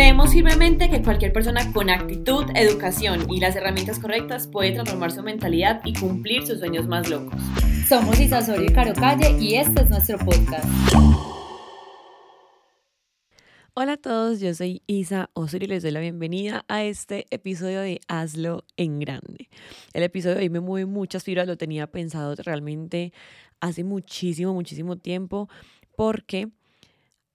[0.00, 5.22] Creemos firmemente que cualquier persona con actitud, educación y las herramientas correctas puede transformar su
[5.22, 7.38] mentalidad y cumplir sus sueños más locos.
[7.86, 10.64] Somos Isa Soria y Caro Calle y este es nuestro podcast.
[13.74, 17.82] Hola a todos, yo soy Isa Osorio y les doy la bienvenida a este episodio
[17.82, 19.50] de Hazlo en Grande.
[19.92, 23.12] El episodio de hoy me mueve muchas fibras, lo tenía pensado realmente
[23.60, 25.50] hace muchísimo, muchísimo tiempo,
[25.94, 26.48] porque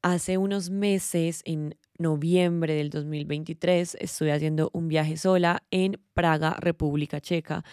[0.01, 7.21] hace unos meses, en noviembre del 2023, estuve haciendo un viaje sola en Praga, República
[7.21, 7.63] Checa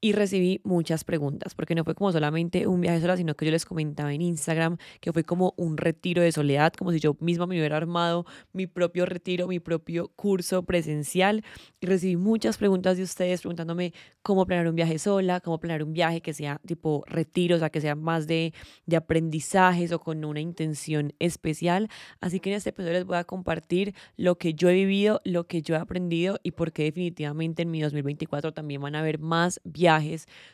[0.00, 3.50] y recibí muchas preguntas, porque no fue como solamente un viaje sola, sino que yo
[3.50, 7.46] les comentaba en Instagram que fue como un retiro de soledad, como si yo misma
[7.46, 11.44] me hubiera armado mi propio retiro, mi propio curso presencial.
[11.80, 15.92] Y recibí muchas preguntas de ustedes preguntándome cómo planear un viaje sola, cómo planear un
[15.92, 18.52] viaje que sea tipo retiro, o sea, que sea más de,
[18.86, 21.88] de aprendizajes o con una intención especial.
[22.20, 25.46] Así que en este episodio les voy a compartir lo que yo he vivido, lo
[25.46, 29.18] que yo he aprendido y por qué definitivamente en mi 2024 también van a haber
[29.18, 29.95] más viajes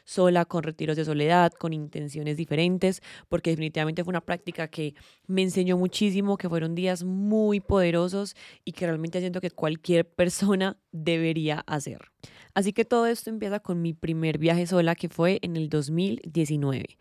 [0.05, 4.95] sola, con retiros de soledad, con intenciones diferentes, porque definitivamente fue una práctica que
[5.27, 8.35] me enseñó muchísimo, que fueron días muy poderosos
[8.65, 12.11] y que realmente siento que cualquier persona debería hacer.
[12.55, 16.99] Así que todo esto empieza con mi primer viaje sola que fue en el 2019.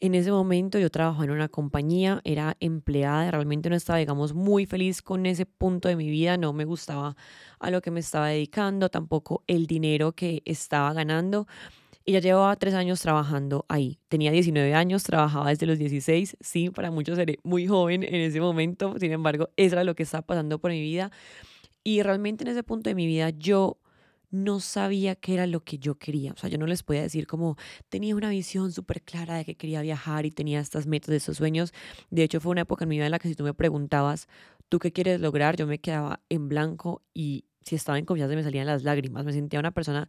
[0.00, 4.64] En ese momento yo trabajaba en una compañía, era empleada, realmente no estaba, digamos, muy
[4.64, 7.16] feliz con ese punto de mi vida, no me gustaba
[7.58, 11.48] a lo que me estaba dedicando, tampoco el dinero que estaba ganando.
[12.04, 13.98] Y ya llevaba tres años trabajando ahí.
[14.08, 16.36] Tenía 19 años, trabajaba desde los 16.
[16.40, 18.94] Sí, para muchos seré muy joven en ese momento.
[18.98, 21.10] Sin embargo, eso era lo que estaba pasando por mi vida.
[21.84, 23.78] Y realmente en ese punto de mi vida yo
[24.30, 26.32] no sabía qué era lo que yo quería.
[26.32, 27.56] O sea, yo no les podía decir como
[27.88, 31.72] tenía una visión súper clara de que quería viajar y tenía estas metas, estos sueños.
[32.10, 34.28] De hecho, fue una época en mi vida en la que si tú me preguntabas,
[34.68, 35.56] ¿tú qué quieres lograr?
[35.56, 39.24] Yo me quedaba en blanco y si estaba en confianza me salían las lágrimas.
[39.24, 40.08] Me sentía una persona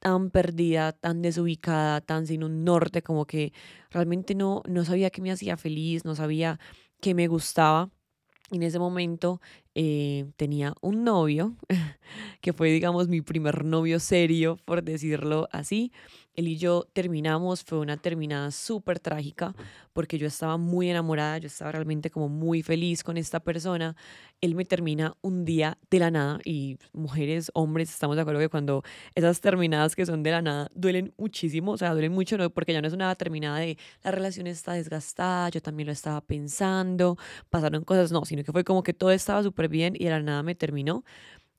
[0.00, 3.52] tan perdida, tan desubicada, tan sin un norte, como que
[3.90, 6.58] realmente no, no sabía qué me hacía feliz, no sabía
[7.00, 7.90] qué me gustaba.
[8.52, 9.40] En ese momento
[9.74, 11.56] eh, tenía un novio,
[12.42, 15.90] que fue, digamos, mi primer novio serio, por decirlo así.
[16.34, 19.54] Él y yo terminamos, fue una terminada súper trágica,
[19.92, 23.96] porque yo estaba muy enamorada, yo estaba realmente como muy feliz con esta persona.
[24.40, 28.48] Él me termina un día de la nada, y mujeres, hombres, estamos de acuerdo que
[28.48, 28.82] cuando
[29.14, 32.48] esas terminadas que son de la nada duelen muchísimo, o sea, duelen mucho, ¿no?
[32.50, 36.20] porque ya no es una terminada de la relación está desgastada, yo también lo estaba
[36.20, 37.16] pensando,
[37.50, 40.20] pasaron cosas, no, sino que fue como que todo estaba súper bien y de la
[40.20, 41.04] nada me terminó.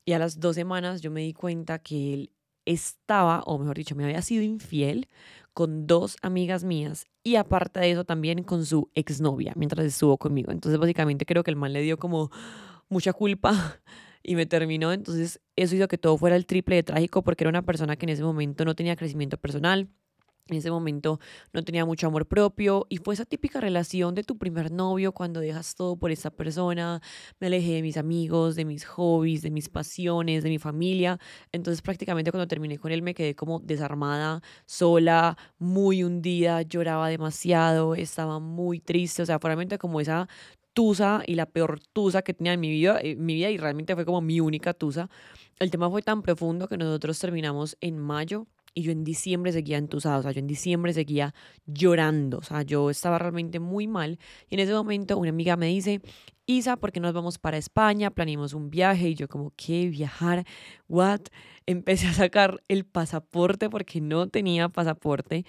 [0.06, 2.32] Y a las dos semanas yo me di cuenta que él
[2.66, 5.10] estaba, o mejor dicho, me había sido infiel
[5.54, 10.52] con dos amigas mías y aparte de eso también con su exnovia mientras estuvo conmigo.
[10.52, 12.32] Entonces básicamente creo que el mal le dio como
[12.90, 13.80] mucha culpa
[14.24, 14.92] y me terminó.
[14.92, 18.06] Entonces eso hizo que todo fuera el triple de trágico porque era una persona que
[18.06, 19.90] en ese momento no tenía crecimiento personal,
[20.50, 21.20] en ese momento
[21.54, 25.40] no tenía mucho amor propio y fue esa típica relación de tu primer novio cuando
[25.40, 27.02] dejas todo por esa persona.
[27.40, 31.18] Me alejé de mis amigos, de mis hobbies, de mis pasiones, de mi familia.
[31.54, 37.96] Entonces prácticamente cuando terminé con él me quedé como desarmada, sola, muy hundida, lloraba demasiado,
[37.96, 39.22] estaba muy triste.
[39.22, 40.28] O sea, fue realmente como esa
[40.74, 43.58] tusa y la peor tusa que tenía en mi vida, en eh, mi vida y
[43.58, 45.10] realmente fue como mi única tusa.
[45.60, 49.78] El tema fue tan profundo que nosotros terminamos en mayo y yo en diciembre seguía
[49.78, 51.34] entusada, o sea, yo en diciembre seguía
[51.66, 54.20] llorando, o sea, yo estaba realmente muy mal.
[54.50, 56.02] Y en ese momento una amiga me dice,
[56.46, 58.12] Isa, ¿por qué nos vamos para España?
[58.12, 59.10] Planeamos un viaje.
[59.10, 59.88] Y yo como, ¿qué?
[59.90, 60.46] ¿Viajar?
[60.90, 61.22] ¿What?
[61.66, 65.46] Empecé a sacar el pasaporte porque no tenía pasaporte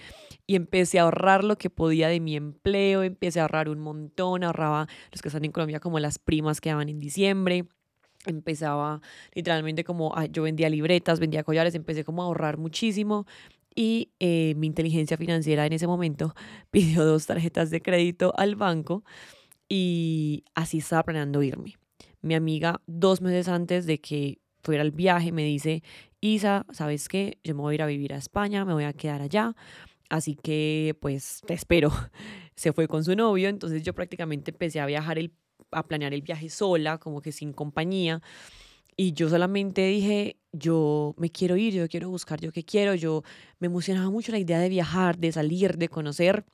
[0.46, 4.44] y empecé a ahorrar lo que podía de mi empleo, empecé a ahorrar un montón,
[4.44, 7.66] ahorraba los que están en Colombia como las primas que daban en diciembre
[8.26, 9.00] empezaba
[9.34, 13.26] literalmente como, yo vendía libretas, vendía collares, empecé como a ahorrar muchísimo
[13.74, 16.34] y eh, mi inteligencia financiera en ese momento
[16.70, 19.04] pidió dos tarjetas de crédito al banco
[19.68, 21.76] y así estaba planeando irme.
[22.20, 25.82] Mi amiga dos meses antes de que fuera el viaje me dice,
[26.20, 27.38] Isa, ¿sabes qué?
[27.44, 29.54] Yo me voy a ir a vivir a España, me voy a quedar allá,
[30.08, 31.90] así que pues te espero.
[32.56, 35.32] Se fue con su novio, entonces yo prácticamente empecé a viajar el
[35.74, 38.22] a planear el viaje sola, como que sin compañía.
[38.96, 42.94] Y yo solamente dije, yo me quiero ir, yo quiero buscar, yo qué quiero.
[42.94, 43.22] Yo
[43.58, 46.44] me emocionaba mucho la idea de viajar, de salir, de conocer.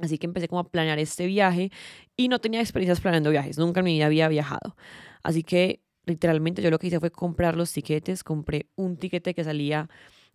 [0.00, 1.70] Así que empecé como a planear este viaje
[2.16, 4.76] y no tenía experiencias planeando viajes, nunca en mi vida había viajado.
[5.22, 9.42] Así que literalmente yo lo que hice fue comprar los tiquetes, compré un tiquete que
[9.42, 9.88] salía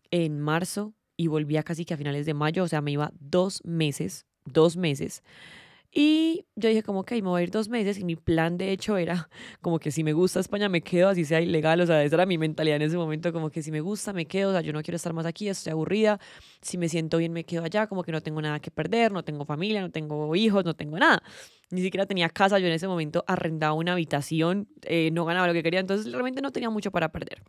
[0.10, 3.62] en marzo y volvía casi que a finales de mayo, o sea, me iba dos
[3.64, 5.22] meses, dos meses
[5.94, 8.72] Y yo dije como, ok, me voy a ir dos meses y mi plan de
[8.72, 9.30] hecho era
[9.62, 12.26] como que si me gusta España me quedo, así sea ilegal, o sea, esa era
[12.26, 14.72] mi mentalidad en ese momento, como que si me gusta me quedo, o sea, yo
[14.72, 16.20] no quiero estar más aquí, estoy aburrida,
[16.62, 19.24] si me siento bien me quedo allá, como que no tengo nada que perder, no
[19.24, 21.22] tengo familia, no tengo hijos, no tengo nada.
[21.72, 25.54] Ni siquiera tenía casa, yo en ese momento arrendaba una habitación, eh, no ganaba lo
[25.54, 27.44] que quería, entonces realmente no tenía mucho para perder.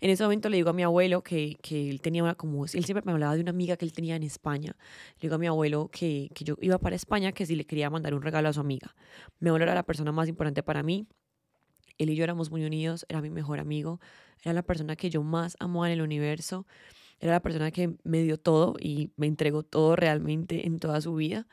[0.00, 2.84] En ese momento le digo a mi abuelo que, que él tenía una como, él
[2.84, 4.76] siempre me hablaba de una amiga que él tenía en España.
[5.16, 7.90] Le digo a mi abuelo que, que yo iba para España, que si le quería
[7.90, 8.94] mandar un regalo a su amiga.
[9.40, 11.06] Mi abuelo era la persona más importante para mí.
[11.98, 14.00] Él y yo éramos muy unidos, era mi mejor amigo,
[14.42, 16.66] era la persona que yo más amaba en el universo,
[17.20, 21.14] era la persona que me dio todo y me entregó todo realmente en toda su
[21.14, 21.46] vida.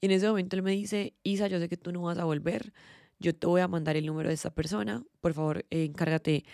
[0.00, 2.24] Y en ese momento él me dice, Isa, yo sé que tú no vas a
[2.24, 2.72] volver,
[3.20, 6.44] yo te voy a mandar el número de esta persona, por favor, encárgate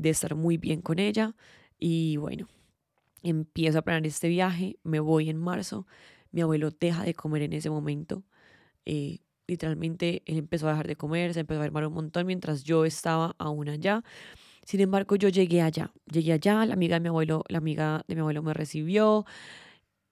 [0.00, 1.34] de estar muy bien con ella.
[1.78, 2.48] Y bueno,
[3.22, 5.86] empiezo a planear este viaje, me voy en marzo,
[6.32, 8.24] mi abuelo deja de comer en ese momento.
[8.86, 12.64] Eh, literalmente él empezó a dejar de comer, se empezó a armar un montón mientras
[12.64, 14.02] yo estaba aún allá.
[14.64, 18.14] Sin embargo, yo llegué allá, llegué allá, la amiga de mi abuelo, la amiga de
[18.14, 19.24] mi abuelo me recibió,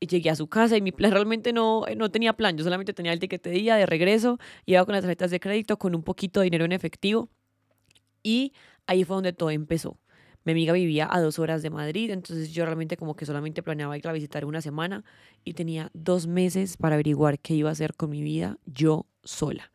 [0.00, 3.12] llegué a su casa y mi plan realmente no, no tenía plan, yo solamente tenía
[3.12, 6.41] el ticket de día de regreso, iba con las tarjetas de crédito, con un poquito
[6.41, 7.29] de dinero en efectivo
[8.23, 8.52] y
[8.88, 10.00] ahí fue donde todo empezó.
[10.44, 13.99] Mi amiga vivía a dos horas de Madrid, entonces yo realmente como que solamente planeaba
[13.99, 15.05] ir a visitar una semana
[15.44, 19.70] y tenía dos meses para averiguar qué iba a hacer con mi vida yo sola.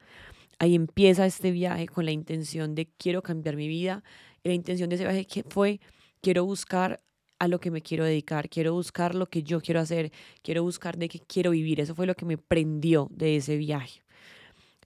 [0.58, 4.04] Ahí empieza este viaje con la intención de quiero cambiar mi vida.
[4.44, 5.80] Y la intención de ese viaje fue
[6.22, 7.04] quiero buscar
[7.38, 10.12] a lo que me quiero dedicar, quiero buscar lo que yo quiero hacer,
[10.42, 11.82] quiero buscar de qué quiero vivir.
[11.82, 14.03] Eso fue lo que me prendió de ese viaje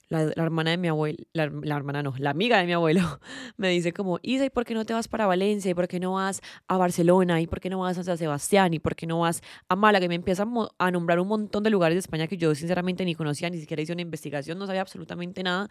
[0.09, 1.43] la, hermana de mi abuelo, la,
[1.75, 3.01] hermana no, la amiga de mi abuelo,
[3.57, 5.71] me dice como, Isa, ¿y por qué no te vas para Valencia?
[5.71, 7.41] ¿Y por qué no vas a Barcelona?
[7.41, 8.73] ¿Y por qué no vas a San Sebastián?
[8.73, 10.05] ¿Y por qué no vas a Málaga?
[10.05, 10.47] Y me empieza
[10.79, 13.81] a, nombrar un montón de lugares de España que yo sinceramente ni conocía, ni siquiera
[13.83, 15.69] hice una investigación, no sabía absolutamente nada.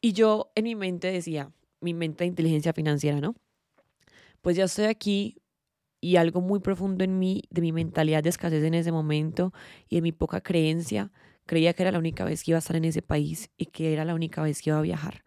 [0.00, 1.50] Y yo en mi mente decía,
[1.80, 3.34] mi mente de inteligencia financiera, ¿no?
[4.42, 5.42] Pues ya estoy aquí
[6.00, 9.52] y algo muy profundo en mí, de mi mentalidad de escasez en ese momento
[9.88, 11.10] y de mi poca creencia,
[11.46, 13.92] Creía que era la única vez que iba a estar en ese país y que
[13.92, 15.22] era la única vez que iba a viajar.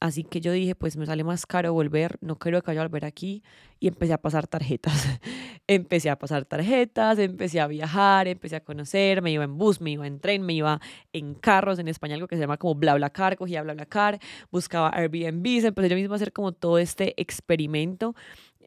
[0.00, 2.84] Así que yo dije, pues me sale más caro volver, no creo que vaya a
[2.84, 3.42] volver aquí.
[3.80, 5.18] Y empecé a pasar tarjetas.
[5.66, 9.90] empecé a pasar tarjetas, empecé a viajar, empecé a conocer, me iba en bus, me
[9.90, 10.80] iba en tren, me iba
[11.12, 14.20] en carros, en España algo que se llama como BlaBlaCar, cogía BlaBlaCar,
[14.52, 18.14] buscaba Airbnb, empecé yo mismo a hacer como todo este experimento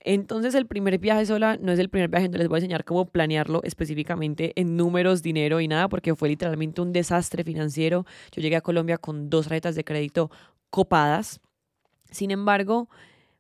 [0.03, 2.85] entonces el primer viaje sola no es el primer viaje, entonces les voy a enseñar
[2.85, 8.05] cómo planearlo específicamente en números, dinero y nada, porque fue literalmente un desastre financiero.
[8.31, 10.31] Yo llegué a Colombia con dos tarjetas de crédito
[10.69, 11.39] copadas.
[12.09, 12.89] Sin embargo,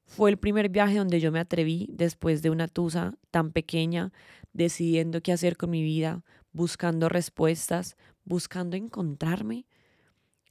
[0.05, 4.11] fue el primer viaje donde yo me atreví después de una tusa tan pequeña,
[4.53, 9.65] decidiendo qué hacer con mi vida, buscando respuestas, buscando encontrarme,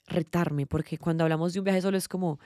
[0.07, 2.41] retarme, porque cuando hablamos de un viaje solo es como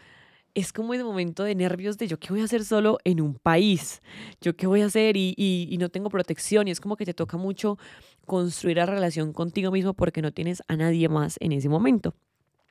[0.55, 3.35] es como ese momento de nervios de yo qué voy a hacer solo en un
[3.35, 4.03] país,
[4.41, 7.15] yo qué voy a hacer y, y, no tengo protección y es como que te
[7.15, 7.79] toca mucho
[8.27, 12.15] construir la relación contigo mismo porque no tienes a nadie más en ese momento.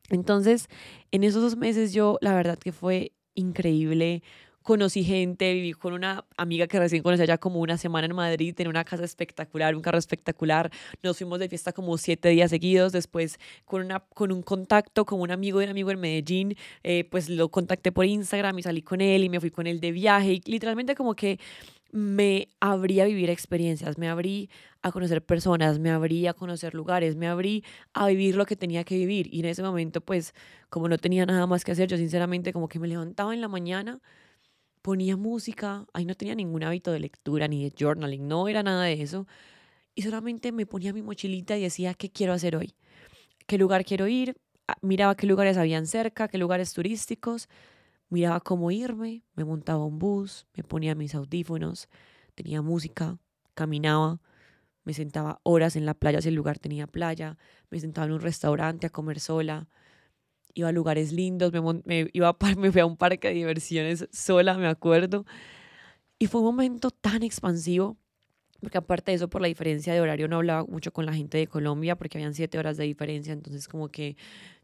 [0.09, 0.67] Entonces,
[1.11, 4.23] en esos dos meses yo, la verdad que fue increíble
[4.63, 8.55] conocí gente, viví con una amiga que recién conocí ya como una semana en Madrid,
[8.55, 10.71] tenía una casa espectacular, un carro espectacular,
[11.03, 15.19] nos fuimos de fiesta como siete días seguidos, después con, una, con un contacto, con
[15.19, 18.81] un amigo de un amigo en Medellín, eh, pues lo contacté por Instagram y salí
[18.81, 21.39] con él y me fui con él de viaje y literalmente como que
[21.93, 24.49] me abrí a vivir experiencias, me abrí
[24.81, 28.83] a conocer personas, me abrí a conocer lugares, me abrí a vivir lo que tenía
[28.83, 29.31] que vivir.
[29.31, 30.33] Y en ese momento, pues,
[30.69, 33.47] como no tenía nada más que hacer, yo sinceramente como que me levantaba en la
[33.47, 34.01] mañana,
[34.83, 38.83] ponía música, ahí no tenía ningún hábito de lectura ni de journaling, no era nada
[38.83, 39.25] de eso.
[39.95, 42.75] Y solamente me ponía mi mochilita y decía, ¿qué quiero hacer hoy?
[43.47, 44.37] ¿Qué lugar quiero ir?
[44.67, 47.49] Ah, miraba qué lugares habían cerca, qué lugares turísticos,
[48.09, 51.89] miraba cómo irme, me montaba un bus, me ponía mis audífonos,
[52.35, 53.17] tenía música,
[53.55, 54.19] caminaba,
[54.83, 57.37] me sentaba horas en la playa si el lugar tenía playa,
[57.69, 59.69] me sentaba en un restaurante a comer sola,
[60.53, 64.57] iba a lugares lindos, me, me, iba me fui a un parque de diversiones sola,
[64.57, 65.25] me acuerdo.
[66.19, 67.97] Y fue un momento tan expansivo,
[68.61, 71.37] porque aparte de eso, por la diferencia de horario, no hablaba mucho con la gente
[71.37, 74.15] de Colombia, porque habían siete horas de diferencia, entonces como que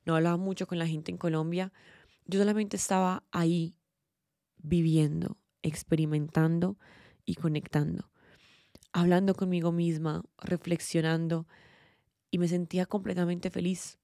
[0.05, 1.73] no hablaba mucho con la gente en Colombia.
[2.25, 3.75] Yo solamente estaba ahí
[4.57, 6.77] viviendo, experimentando
[7.25, 8.09] y conectando,
[8.93, 11.47] hablando conmigo misma, reflexionando,
[12.31, 13.97] y me sentía completamente feliz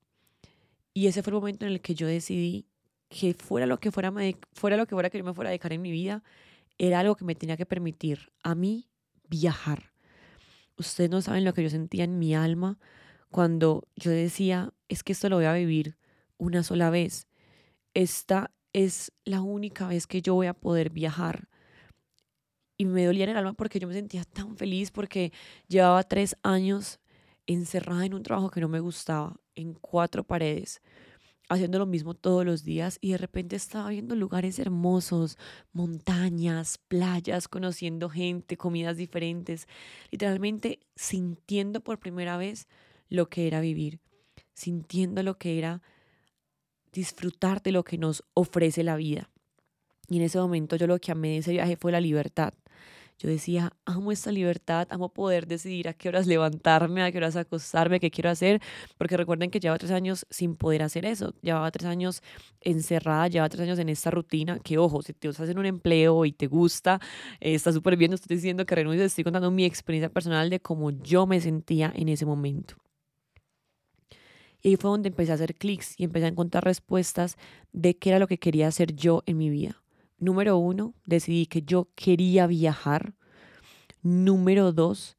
[0.95, 2.67] y ese fue el momento en el que yo decidí
[3.09, 4.13] que fuera lo que fuera,
[4.53, 6.23] fuera lo que fuera que yo me fuera a dedicar en mi vida,
[6.77, 8.87] era algo que me tenía que permitir a mí
[9.27, 9.91] viajar.
[10.77, 12.79] Ustedes no saben lo que yo sentía en mi alma
[13.29, 15.97] cuando yo decía, es que esto lo voy a vivir
[16.37, 17.27] una sola vez.
[17.93, 21.49] Esta es la única vez que yo voy a poder viajar.
[22.77, 25.33] Y me dolía en el alma porque yo me sentía tan feliz porque
[25.67, 26.99] llevaba tres años
[27.47, 30.81] encerrada en un trabajo que no me gustaba, en cuatro paredes,
[31.49, 35.37] haciendo lo mismo todos los días y de repente estaba viendo lugares hermosos,
[35.73, 39.67] montañas, playas, conociendo gente, comidas diferentes,
[40.11, 42.67] literalmente sintiendo por primera vez
[43.09, 43.99] lo que era vivir,
[44.53, 45.81] sintiendo lo que era
[46.91, 49.29] disfrutar de lo que nos ofrece la vida.
[50.07, 52.53] Y en ese momento yo lo que amé de ese viaje fue la libertad.
[53.17, 57.37] Yo decía, amo esta libertad, amo poder decidir a qué horas levantarme, a qué horas
[57.37, 58.61] acostarme, qué quiero hacer,
[58.97, 62.21] porque recuerden que llevaba tres años sin poder hacer eso, llevaba tres años
[62.59, 66.25] encerrada, llevaba tres años en esta rutina, que ojo, si te estás en un empleo
[66.25, 66.99] y te gusta,
[67.39, 70.59] eh, está súper bien, no estoy diciendo que renuncies, estoy contando mi experiencia personal de
[70.59, 72.75] cómo yo me sentía en ese momento.
[74.61, 77.37] Y ahí fue donde empecé a hacer clics y empecé a encontrar respuestas
[77.71, 79.84] de qué era lo que quería hacer yo en mi vida.
[80.17, 83.13] Número uno, decidí que yo quería viajar.
[84.01, 85.17] Número dos,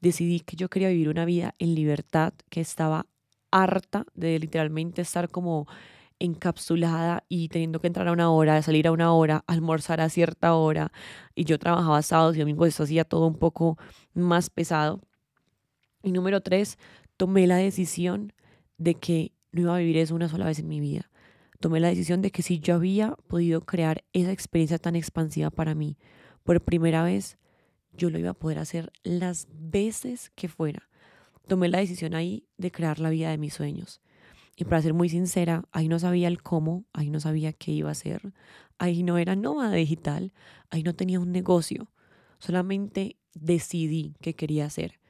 [0.00, 3.06] decidí que yo quería vivir una vida en libertad, que estaba
[3.50, 5.66] harta de literalmente estar como
[6.20, 10.54] encapsulada y teniendo que entrar a una hora, salir a una hora, almorzar a cierta
[10.54, 10.92] hora.
[11.34, 13.76] Y yo trabajaba sábados y domingos, eso hacía todo un poco
[14.14, 15.00] más pesado.
[16.02, 16.78] Y número tres,
[17.16, 18.32] tomé la decisión
[18.76, 21.10] de que no iba a vivir eso una sola vez en mi vida
[21.60, 25.74] tomé la decisión de que si yo había podido crear esa experiencia tan expansiva para
[25.74, 25.98] mí
[26.44, 27.38] por primera vez,
[27.92, 30.88] yo lo iba a poder hacer las veces que fuera.
[31.46, 34.00] Tomé la decisión ahí de crear la vida de mis sueños.
[34.56, 37.88] Y para ser muy sincera, ahí no sabía el cómo, ahí no sabía qué iba
[37.88, 38.32] a hacer,
[38.78, 40.32] ahí no era nómada digital,
[40.70, 41.92] ahí no tenía un negocio,
[42.38, 45.00] solamente decidí qué quería hacer.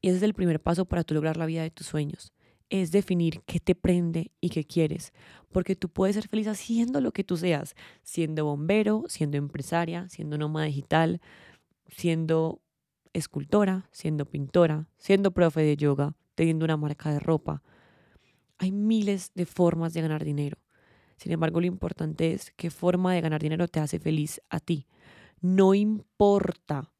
[0.00, 2.32] Y ese es el primer paso para tú lograr la vida de tus sueños
[2.70, 5.12] es definir qué te prende y qué quieres,
[5.50, 10.38] porque tú puedes ser feliz haciendo lo que tú seas, siendo bombero, siendo empresaria, siendo
[10.38, 11.20] nómada digital,
[11.86, 12.60] siendo
[13.12, 17.62] escultora, siendo pintora, siendo profe de yoga, teniendo una marca de ropa.
[18.58, 20.58] Hay miles de formas de ganar dinero.
[21.16, 24.86] Sin embargo, lo importante es qué forma de ganar dinero te hace feliz a ti.
[25.40, 26.92] No importa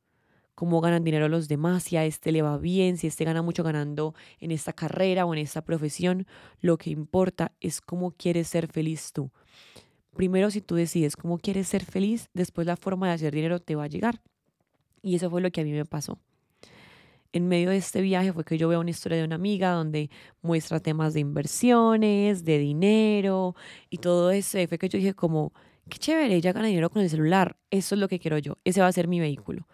[0.56, 3.62] cómo ganan dinero los demás, si a este le va bien, si este gana mucho
[3.62, 6.26] ganando en esta carrera o en esta profesión.
[6.60, 9.30] Lo que importa es cómo quieres ser feliz tú.
[10.16, 13.76] Primero, si tú decides cómo quieres ser feliz, después la forma de hacer dinero te
[13.76, 14.22] va a llegar.
[15.02, 16.18] Y eso fue lo que a mí me pasó.
[17.32, 20.08] En medio de este viaje fue que yo veo una historia de una amiga donde
[20.40, 23.54] muestra temas de inversiones, de dinero
[23.90, 24.56] y todo eso.
[24.68, 25.52] fue que yo dije como,
[25.88, 28.80] qué chévere, ella gana dinero con el celular, eso es lo que quiero yo, ese
[28.80, 29.66] va a ser mi vehículo.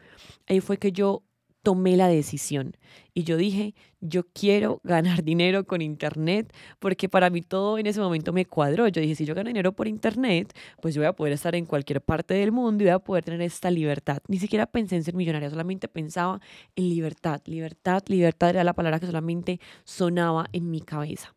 [0.47, 1.23] Ahí fue que yo
[1.63, 2.77] tomé la decisión
[3.15, 8.01] y yo dije, yo quiero ganar dinero con Internet porque para mí todo en ese
[8.01, 8.89] momento me cuadró.
[8.89, 11.67] Yo dije, si yo gano dinero por Internet, pues yo voy a poder estar en
[11.67, 14.19] cualquier parte del mundo y voy a poder tener esta libertad.
[14.29, 16.41] Ni siquiera pensé en ser millonaria, solamente pensaba
[16.77, 17.41] en libertad.
[17.47, 21.33] Libertad, libertad era la palabra que solamente sonaba en mi cabeza.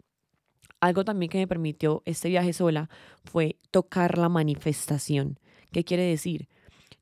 [0.79, 2.89] Algo también que me permitió este viaje sola
[3.24, 5.39] fue tocar la manifestación.
[5.72, 6.48] ¿Qué quiere decir?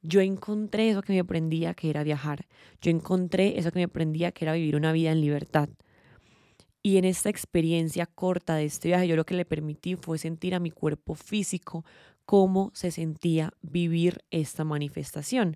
[0.01, 2.48] Yo encontré eso que me aprendía que era viajar.
[2.82, 5.70] Yo encontré eso que me aprendía que era vivir una vida en libertad.
[6.82, 10.53] Y en esta experiencia corta de este viaje, yo lo que le permití fue sentir
[10.53, 11.86] a mi cuerpo físico
[12.25, 15.56] cómo se sentía vivir esta manifestación.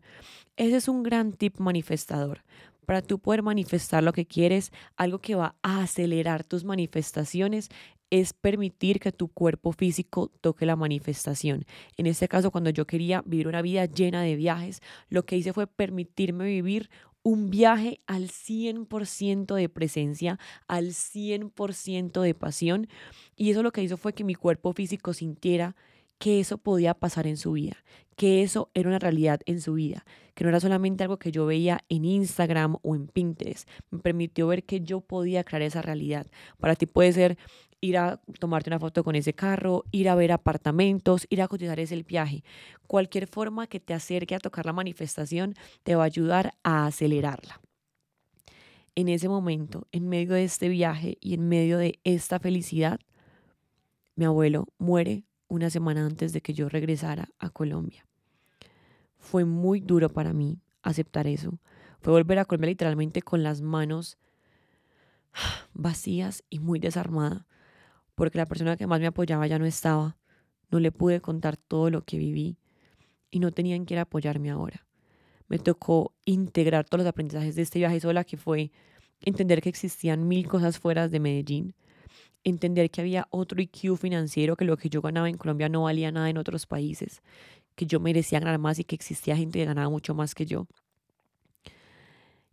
[0.55, 2.43] Ese es un gran tip manifestador
[2.87, 7.67] para tú poder manifestar lo que quieres, algo que va a acelerar tus manifestaciones,
[8.09, 11.65] es permitir que tu cuerpo físico toque la manifestación.
[11.97, 15.53] En este caso, cuando yo quería vivir una vida llena de viajes, lo que hice
[15.53, 16.89] fue permitirme vivir
[17.23, 22.87] un viaje al 100% de presencia, al 100% de pasión.
[23.35, 25.75] Y eso lo que hizo fue que mi cuerpo físico sintiera
[26.17, 27.83] que eso podía pasar en su vida,
[28.15, 31.45] que eso era una realidad en su vida, que no era solamente algo que yo
[31.45, 33.69] veía en Instagram o en Pinterest.
[33.91, 36.27] Me permitió ver que yo podía crear esa realidad.
[36.59, 37.37] Para ti puede ser
[37.79, 41.79] ir a tomarte una foto con ese carro, ir a ver apartamentos, ir a cotizar
[41.79, 42.43] ese viaje.
[42.87, 47.61] Cualquier forma que te acerque a tocar la manifestación te va a ayudar a acelerarla.
[48.95, 52.99] En ese momento, en medio de este viaje y en medio de esta felicidad,
[54.15, 58.05] mi abuelo muere una semana antes de que yo regresara a Colombia.
[59.17, 61.59] Fue muy duro para mí aceptar eso.
[61.99, 64.17] Fue volver a Colombia literalmente con las manos
[65.73, 67.47] vacías y muy desarmada,
[68.15, 70.17] porque la persona que más me apoyaba ya no estaba.
[70.69, 72.57] No le pude contar todo lo que viví
[73.31, 74.85] y no tenían que apoyarme ahora.
[75.47, 78.71] Me tocó integrar todos los aprendizajes de este viaje sola, que fue
[79.21, 81.73] entender que existían mil cosas fuera de Medellín,
[82.49, 86.11] entender que había otro IQ financiero, que lo que yo ganaba en Colombia no valía
[86.11, 87.21] nada en otros países,
[87.75, 90.67] que yo merecía ganar más y que existía gente que ganaba mucho más que yo.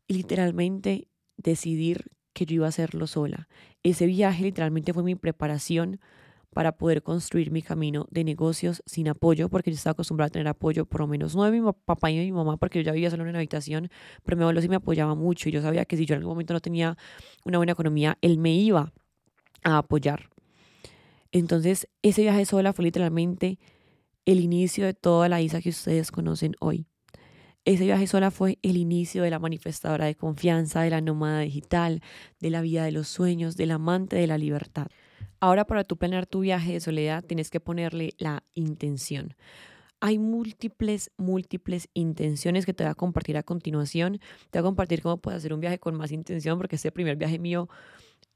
[0.06, 3.48] Y literalmente decidir que yo iba a hacerlo sola.
[3.82, 6.00] Ese viaje literalmente fue mi preparación
[6.52, 10.48] para poder construir mi camino de negocios sin apoyo, porque yo estaba acostumbrada a tener
[10.48, 12.92] apoyo, por lo menos no de mi papá y de mi mamá, porque yo ya
[12.92, 13.90] vivía solo en una habitación,
[14.24, 16.32] pero mi abuelo sí me apoyaba mucho y yo sabía que si yo en algún
[16.32, 16.96] momento no tenía
[17.44, 18.92] una buena economía, él me iba
[19.64, 20.30] a apoyar.
[21.32, 23.58] Entonces, ese viaje sola fue literalmente
[24.24, 26.86] el inicio de toda la Isa que ustedes conocen hoy.
[27.66, 32.02] Ese viaje sola fue el inicio de la manifestadora de confianza, de la nómada digital,
[32.38, 34.88] de la vida de los sueños, del amante de la libertad.
[35.40, 39.34] Ahora para tú planear tu viaje de soledad tienes que ponerle la intención.
[40.00, 44.20] Hay múltiples, múltiples intenciones que te voy a compartir a continuación.
[44.50, 47.16] Te voy a compartir cómo puedes hacer un viaje con más intención porque este primer
[47.16, 47.70] viaje mío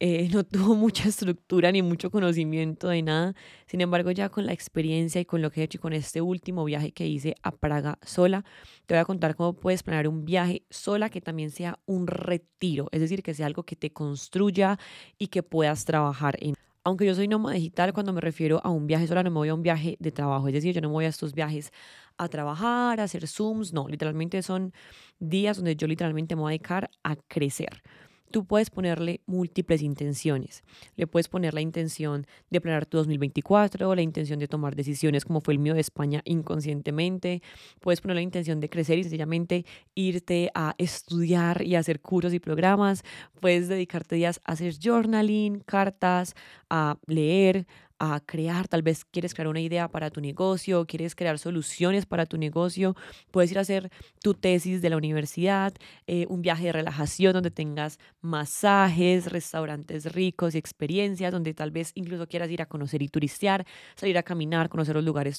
[0.00, 3.34] eh, no tuvo mucha estructura ni mucho conocimiento de nada.
[3.66, 6.20] Sin embargo, ya con la experiencia y con lo que he hecho y con este
[6.20, 8.44] último viaje que hice a Praga sola,
[8.86, 12.88] te voy a contar cómo puedes planear un viaje sola que también sea un retiro,
[12.92, 14.78] es decir, que sea algo que te construya
[15.18, 16.54] y que puedas trabajar en.
[16.84, 19.48] Aunque yo soy nómada digital, cuando me refiero a un viaje sola, no me voy
[19.48, 21.70] a un viaje de trabajo, es decir, yo no me voy a estos viajes
[22.16, 24.72] a trabajar, a hacer Zooms, no, literalmente son
[25.18, 27.82] días donde yo literalmente me voy a dedicar a crecer
[28.30, 30.62] tú puedes ponerle múltiples intenciones.
[30.96, 35.40] Le puedes poner la intención de planear tu 2024, la intención de tomar decisiones como
[35.40, 37.42] fue el mío de España inconscientemente.
[37.80, 42.40] Puedes poner la intención de crecer y sencillamente irte a estudiar y hacer cursos y
[42.40, 43.02] programas.
[43.40, 46.34] Puedes dedicarte días a hacer journaling, cartas,
[46.70, 47.66] a leer,
[47.98, 52.26] a crear, tal vez quieres crear una idea para tu negocio, quieres crear soluciones para
[52.26, 52.94] tu negocio,
[53.30, 53.90] puedes ir a hacer
[54.22, 55.74] tu tesis de la universidad,
[56.06, 61.92] eh, un viaje de relajación donde tengas masajes, restaurantes ricos y experiencias, donde tal vez
[61.94, 65.38] incluso quieras ir a conocer y turistear, salir a caminar, conocer los lugares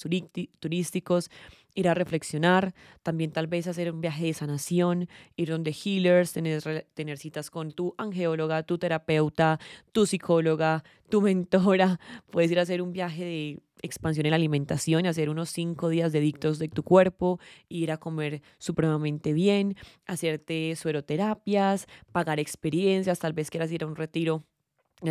[0.60, 1.30] turísticos,
[1.75, 2.73] ir a reflexionar,
[3.03, 7.71] también tal vez hacer un viaje de sanación, ir donde healers, tener, tener citas con
[7.71, 9.60] tu angeóloga, tu terapeuta,
[9.91, 11.99] tu psicóloga, tu mentora,
[12.32, 16.12] puedes ir a hacer un viaje de expansión en la alimentación, hacer unos cinco días
[16.12, 23.34] de dictos de tu cuerpo, ir a comer supremamente bien, hacerte sueroterapias, pagar experiencias, tal
[23.34, 24.43] vez quieras ir a un retiro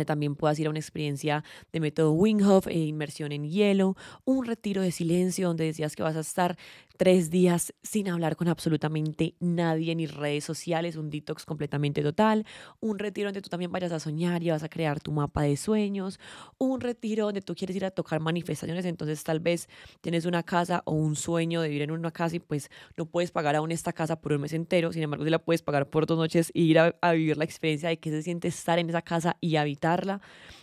[0.05, 4.81] también puedas ir a una experiencia de método Winghoff e inmersión en hielo, un retiro
[4.81, 6.57] de silencio donde decías que vas a estar
[6.99, 12.45] tres días sin hablar con absolutamente nadie ni redes sociales, un detox completamente total,
[12.81, 15.55] un retiro donde tú también vayas a soñar y vas a crear tu mapa de
[15.55, 16.19] sueños,
[16.57, 19.69] un retiro donde tú quieres ir a tocar manifestaciones, entonces tal vez
[20.01, 23.31] tienes una casa o un sueño de vivir en una casa y pues no puedes
[23.31, 26.05] pagar aún esta casa por un mes entero, sin embargo si la puedes pagar por
[26.05, 28.89] dos noches e ir a, a vivir la experiencia de qué se siente estar en
[28.89, 30.19] esa casa y habitarla,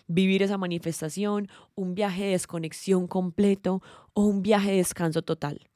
[0.06, 3.80] vivir esa manifestación, un viaje de desconexión completo
[4.12, 5.66] o un viaje de descanso total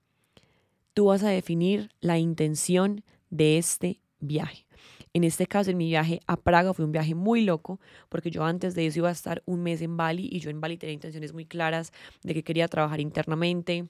[0.95, 4.67] tú vas a definir la intención de este viaje.
[5.13, 8.45] En este caso, en mi viaje a Praga fue un viaje muy loco, porque yo
[8.45, 10.95] antes de eso iba a estar un mes en Bali y yo en Bali tenía
[10.95, 13.89] intenciones muy claras de que quería trabajar internamente,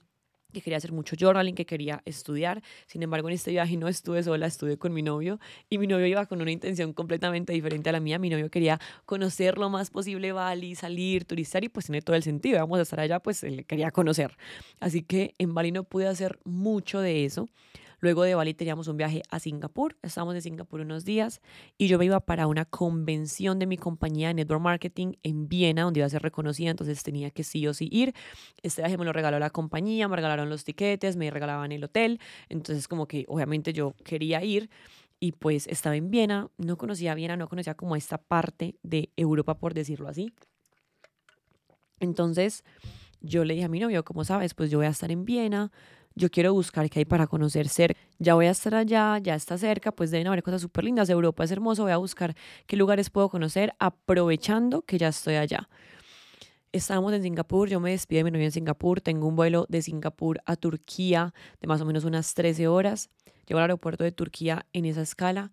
[0.51, 2.61] que quería hacer mucho journaling, que quería estudiar.
[2.87, 6.05] Sin embargo, en este viaje no estuve sola, estuve con mi novio y mi novio
[6.05, 8.19] iba con una intención completamente diferente a la mía.
[8.19, 12.23] Mi novio quería conocer lo más posible Bali, salir, turistar y pues tiene todo el
[12.23, 12.59] sentido.
[12.59, 14.37] Vamos a estar allá, pues él quería conocer.
[14.79, 17.49] Así que en Bali no pude hacer mucho de eso.
[18.01, 21.39] Luego de Bali teníamos un viaje a Singapur, estábamos en Singapur unos días
[21.77, 25.83] y yo me iba para una convención de mi compañía de Network Marketing en Viena,
[25.83, 28.15] donde iba a ser reconocida, entonces tenía que sí o sí ir.
[28.63, 32.19] Este viaje me lo regaló la compañía, me regalaron los tiquetes, me regalaban el hotel,
[32.49, 34.71] entonces como que obviamente yo quería ir
[35.19, 39.59] y pues estaba en Viena, no conocía Viena, no conocía como esta parte de Europa,
[39.59, 40.33] por decirlo así.
[41.99, 42.63] Entonces
[43.21, 45.71] yo le dije a mi novio, como sabes, pues yo voy a estar en Viena,
[46.15, 47.99] yo quiero buscar qué hay para conocer cerca.
[48.19, 51.09] Ya voy a estar allá, ya está cerca, pues deben haber cosas súper lindas.
[51.09, 52.35] Europa es hermoso, voy a buscar
[52.67, 55.69] qué lugares puedo conocer aprovechando que ya estoy allá.
[56.71, 59.81] Estábamos en Singapur, yo me despido de mi novia en Singapur, tengo un vuelo de
[59.81, 63.09] Singapur a Turquía de más o menos unas 13 horas.
[63.45, 65.51] Llego al aeropuerto de Turquía en esa escala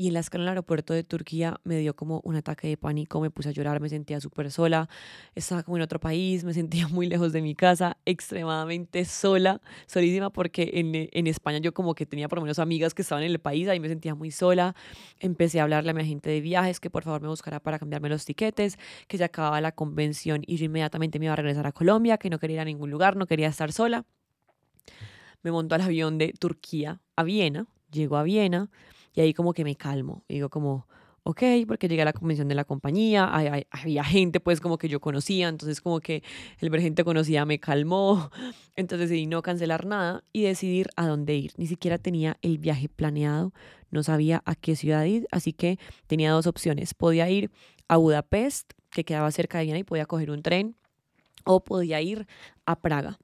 [0.00, 2.76] y en la escala en el aeropuerto de Turquía me dio como un ataque de
[2.76, 4.88] pánico, me puse a llorar, me sentía súper sola,
[5.34, 10.30] estaba como en otro país, me sentía muy lejos de mi casa, extremadamente sola, solísima
[10.30, 13.32] porque en, en España yo como que tenía por lo menos amigas que estaban en
[13.32, 14.76] el país, ahí me sentía muy sola,
[15.18, 18.08] empecé a hablarle a mi agente de viajes que por favor me buscara para cambiarme
[18.08, 21.72] los tiquetes, que se acababa la convención y yo inmediatamente me iba a regresar a
[21.72, 24.04] Colombia, que no quería ir a ningún lugar, no quería estar sola.
[25.42, 28.70] Me montó al avión de Turquía a Viena, llego a Viena,
[29.18, 30.22] y ahí como que me calmo.
[30.28, 30.86] digo como,
[31.24, 33.28] ok, porque llegué a la convención de la compañía,
[33.72, 36.22] había gente pues como que yo conocía, entonces como que
[36.60, 38.30] el ver gente conocida me calmó,
[38.76, 41.52] entonces decidí no cancelar nada y decidir a dónde ir.
[41.56, 43.52] Ni siquiera tenía el viaje planeado,
[43.90, 46.94] no sabía a qué ciudad ir, así que tenía dos opciones.
[46.94, 47.50] Podía ir
[47.88, 50.76] a Budapest, que quedaba cerca de Viena y podía coger un tren,
[51.44, 52.28] o podía ir
[52.66, 53.18] a Praga.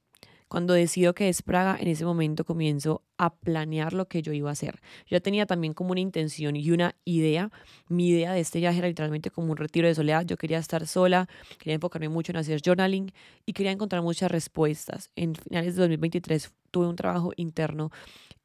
[0.55, 4.51] Cuando decido que es Praga, en ese momento comienzo a planear lo que yo iba
[4.51, 4.81] a hacer.
[5.05, 7.51] Yo tenía también como una intención y una idea.
[7.89, 10.25] Mi idea de este viaje era literalmente como un retiro de soledad.
[10.25, 13.11] Yo quería estar sola, quería enfocarme mucho en hacer journaling
[13.45, 15.11] y quería encontrar muchas respuestas.
[15.17, 17.91] En finales de 2023 tuve un trabajo interno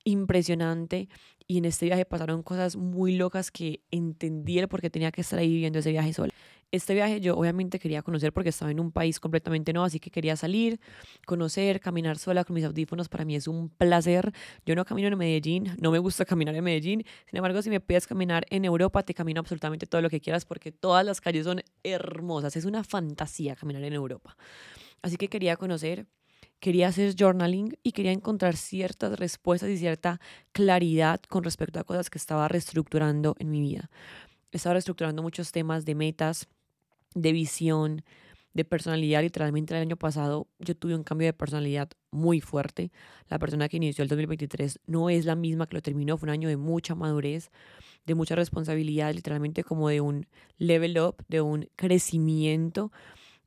[0.09, 1.09] impresionante
[1.47, 5.21] y en este viaje pasaron cosas muy locas que entendí el por qué tenía que
[5.21, 6.33] estar ahí viviendo ese viaje sola.
[6.71, 10.11] Este viaje yo obviamente quería conocer porque estaba en un país completamente nuevo, así que
[10.11, 10.79] quería salir,
[11.25, 13.09] conocer, caminar sola con mis audífonos.
[13.09, 14.31] Para mí es un placer.
[14.67, 17.03] Yo no camino en Medellín, no me gusta caminar en Medellín.
[17.27, 20.45] Sin embargo, si me pides caminar en Europa, te camino absolutamente todo lo que quieras
[20.45, 22.55] porque todas las calles son hermosas.
[22.55, 24.37] Es una fantasía caminar en Europa.
[25.01, 26.05] Así que quería conocer,
[26.59, 30.19] quería hacer journaling y quería encontrar ciertas respuestas y cierta
[30.51, 33.89] claridad con respecto a cosas que estaba reestructurando en mi vida.
[34.51, 36.47] Estaba reestructurando muchos temas de metas,
[37.13, 38.03] de visión,
[38.53, 39.21] de personalidad.
[39.21, 42.91] Literalmente el año pasado yo tuve un cambio de personalidad muy fuerte.
[43.29, 46.17] La persona que inició el 2023 no es la misma que lo terminó.
[46.17, 47.51] Fue un año de mucha madurez,
[48.05, 52.91] de mucha responsabilidad, literalmente como de un level up, de un crecimiento.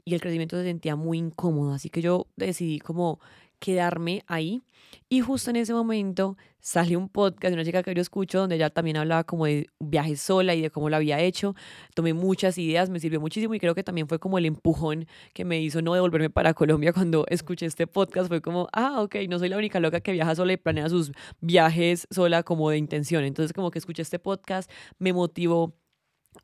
[0.04, 1.72] Y el crecimiento se sentía muy incómodo.
[1.72, 3.20] Así que yo decidí como
[3.62, 4.62] quedarme ahí.
[5.08, 8.56] Y justo en ese momento salió un podcast de una chica que yo escucho donde
[8.56, 11.54] ella también hablaba como de viajes sola y de cómo lo había hecho.
[11.94, 15.44] Tomé muchas ideas, me sirvió muchísimo y creo que también fue como el empujón que
[15.44, 18.28] me hizo no devolverme para Colombia cuando escuché este podcast.
[18.28, 21.12] Fue como, ah, ok, no soy la única loca que viaja sola y planea sus
[21.40, 23.22] viajes sola como de intención.
[23.24, 25.74] Entonces como que escuché este podcast, me motivó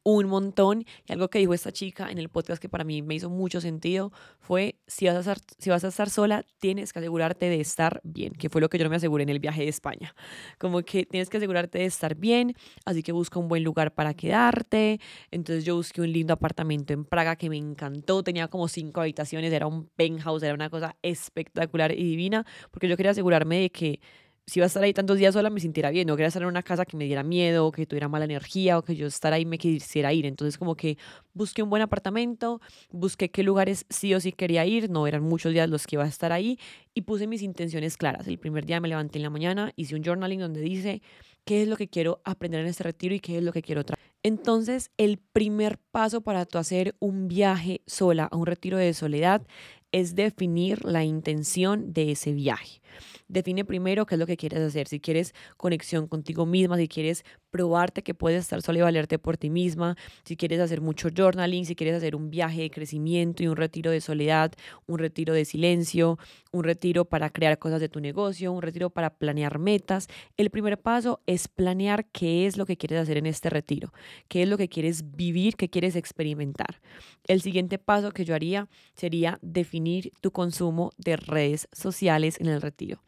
[0.03, 0.85] un montón.
[1.07, 3.61] Y algo que dijo esta chica en el podcast que para mí me hizo mucho
[3.61, 7.61] sentido fue, si vas, a estar, si vas a estar sola, tienes que asegurarte de
[7.61, 10.15] estar bien, que fue lo que yo no me aseguré en el viaje de España.
[10.59, 14.15] Como que tienes que asegurarte de estar bien, así que busca un buen lugar para
[14.15, 15.01] quedarte.
[15.31, 19.53] Entonces yo busqué un lindo apartamento en Praga que me encantó, tenía como cinco habitaciones,
[19.53, 24.01] era un penthouse, era una cosa espectacular y divina, porque yo quería asegurarme de que
[24.49, 26.49] si iba a estar ahí tantos días sola me sintiera bien, no quería estar en
[26.49, 29.45] una casa que me diera miedo, que tuviera mala energía o que yo estar ahí
[29.45, 30.25] me quisiera ir.
[30.25, 30.97] Entonces como que
[31.35, 35.53] busqué un buen apartamento, busqué qué lugares sí o sí quería ir, no eran muchos
[35.53, 36.59] días los que iba a estar ahí
[36.95, 38.27] y puse mis intenciones claras.
[38.27, 41.03] El primer día me levanté en la mañana, hice un journaling donde dice
[41.45, 43.85] qué es lo que quiero aprender en este retiro y qué es lo que quiero
[43.85, 43.99] traer.
[44.23, 49.47] Entonces el primer paso para tú hacer un viaje sola a un retiro de soledad
[49.93, 52.81] es definir la intención de ese viaje.
[53.29, 54.89] Define primero qué es lo que quieres hacer.
[54.89, 59.37] Si quieres conexión contigo misma, si quieres probarte que puedes estar sola y valerte por
[59.37, 63.49] ti misma, si quieres hacer mucho journaling, si quieres hacer un viaje de crecimiento y
[63.49, 64.53] un retiro de soledad,
[64.87, 66.19] un retiro de silencio,
[66.53, 70.09] un retiro para crear cosas de tu negocio, un retiro para planear metas.
[70.37, 73.93] El primer paso es planear qué es lo que quieres hacer en este retiro,
[74.29, 76.81] qué es lo que quieres vivir, qué quieres experimentar.
[77.27, 82.61] El siguiente paso que yo haría sería definir tu consumo de redes sociales en el
[82.61, 83.03] retiro.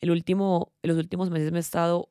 [0.00, 2.10] El último, en los últimos meses me he estado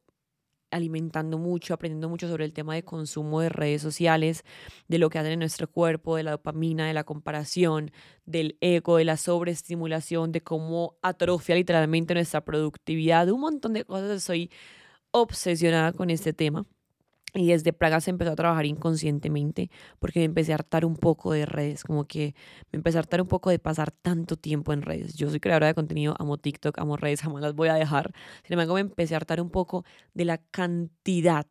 [0.75, 4.43] alimentando mucho, aprendiendo mucho sobre el tema de consumo de redes sociales,
[4.88, 7.91] de lo que hacen en nuestro cuerpo, de la dopamina, de la comparación,
[8.25, 14.11] del ego, de la sobreestimulación, de cómo atrofia literalmente nuestra productividad, un montón de cosas.
[14.11, 14.51] Estoy
[15.11, 16.65] obsesionada con este tema.
[17.36, 19.69] Y desde Praga se empezó a trabajar inconscientemente
[20.00, 22.34] porque me empecé a hartar un poco de redes, como que
[22.71, 25.15] me empecé a hartar un poco de pasar tanto tiempo en redes.
[25.15, 28.13] Yo soy creadora de contenido, amo TikTok, amo redes, jamás las voy a dejar.
[28.43, 31.45] Sin embargo, me empecé a hartar un poco de la cantidad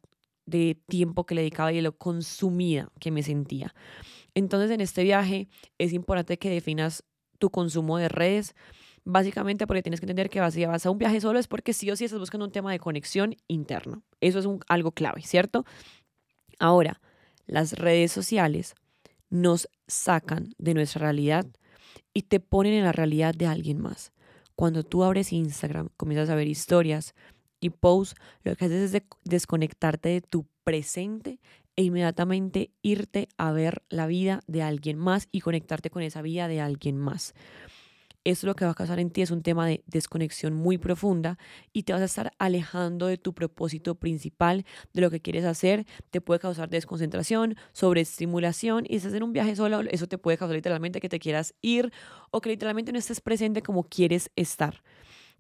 [0.46, 3.74] de tiempo que le dedicaba y de lo consumida que me sentía.
[4.34, 7.04] Entonces, en este viaje es importante que definas
[7.38, 8.54] tu consumo de redes
[9.06, 11.74] Básicamente porque tienes que entender que vas, si vas a un viaje solo es porque
[11.74, 14.02] sí o sí estás buscando un tema de conexión interno.
[14.20, 15.66] Eso es un, algo clave, ¿cierto?
[16.58, 17.00] Ahora,
[17.46, 18.74] las redes sociales
[19.28, 21.46] nos sacan de nuestra realidad
[22.14, 24.12] y te ponen en la realidad de alguien más.
[24.56, 27.14] Cuando tú abres Instagram, comienzas a ver historias
[27.60, 31.40] y posts, lo que haces es desconectarte de tu presente
[31.76, 36.48] e inmediatamente irte a ver la vida de alguien más y conectarte con esa vida
[36.48, 37.34] de alguien más
[38.24, 41.38] eso lo que va a causar en ti es un tema de desconexión muy profunda
[41.72, 45.86] y te vas a estar alejando de tu propósito principal, de lo que quieres hacer,
[46.10, 50.38] te puede causar desconcentración, sobreestimulación y si estás en un viaje solo, eso te puede
[50.38, 51.92] causar literalmente que te quieras ir
[52.30, 54.82] o que literalmente no estés presente como quieres estar.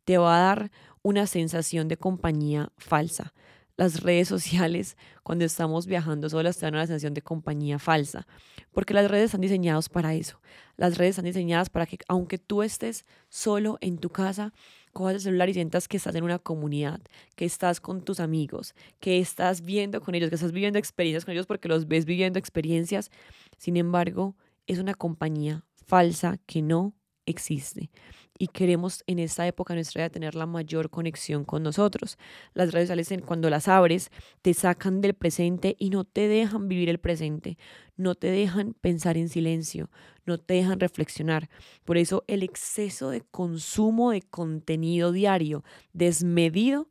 [0.04, 0.70] Te va a dar
[1.02, 3.32] una sensación de compañía falsa
[3.76, 8.26] las redes sociales cuando estamos viajando solas te dan una sensación de compañía falsa,
[8.72, 10.40] porque las redes están diseñadas para eso.
[10.76, 14.52] Las redes están diseñadas para que aunque tú estés solo en tu casa,
[14.92, 17.00] cojas el celular y sientas que estás en una comunidad,
[17.34, 21.32] que estás con tus amigos, que estás viendo con ellos, que estás viviendo experiencias con
[21.32, 23.10] ellos porque los ves viviendo experiencias.
[23.58, 26.94] Sin embargo, es una compañía falsa que no
[27.26, 27.90] existe
[28.38, 32.18] y queremos en esta época nuestra vida tener la mayor conexión con nosotros.
[32.52, 34.10] Las redes sociales cuando las abres
[34.42, 37.58] te sacan del presente y no te dejan vivir el presente,
[37.96, 39.90] no te dejan pensar en silencio,
[40.26, 41.48] no te dejan reflexionar.
[41.84, 46.88] Por eso el exceso de consumo de contenido diario desmedido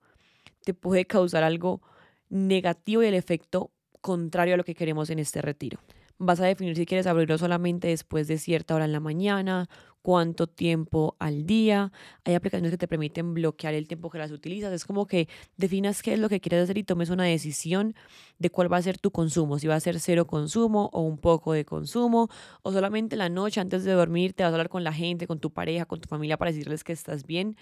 [0.64, 1.82] te puede causar algo
[2.30, 5.80] negativo y el efecto contrario a lo que queremos en este retiro.
[6.20, 9.68] Vas a definir si quieres abrirlo solamente después de cierta hora en la mañana
[10.04, 11.92] cuánto tiempo al día.
[12.26, 14.72] Hay aplicaciones que te permiten bloquear el tiempo que las utilizas.
[14.72, 17.96] Es como que definas qué es lo que quieres hacer y tomes una decisión
[18.38, 19.58] de cuál va a ser tu consumo.
[19.58, 22.30] Si va a ser cero consumo o un poco de consumo
[22.62, 25.40] o solamente la noche antes de dormir te vas a hablar con la gente, con
[25.40, 27.56] tu pareja, con tu familia para decirles que estás bien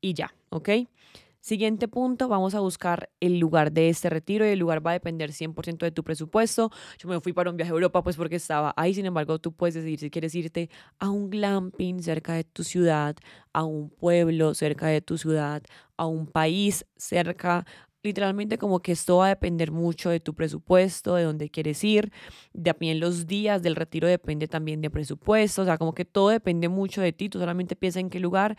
[0.00, 0.70] y ya, ¿ok?
[1.44, 4.94] Siguiente punto, vamos a buscar el lugar de este retiro y el lugar va a
[4.94, 6.70] depender 100% de tu presupuesto.
[7.00, 9.52] Yo me fui para un viaje a Europa pues porque estaba ahí, sin embargo tú
[9.52, 13.16] puedes decidir si quieres irte a un glamping cerca de tu ciudad,
[13.52, 15.64] a un pueblo cerca de tu ciudad,
[15.96, 17.66] a un país cerca
[18.02, 22.12] literalmente como que esto va a depender mucho de tu presupuesto, de dónde quieres ir,
[22.60, 26.68] también los días del retiro depende también de presupuesto, o sea, como que todo depende
[26.68, 28.56] mucho de ti, tú solamente piensa en qué lugar.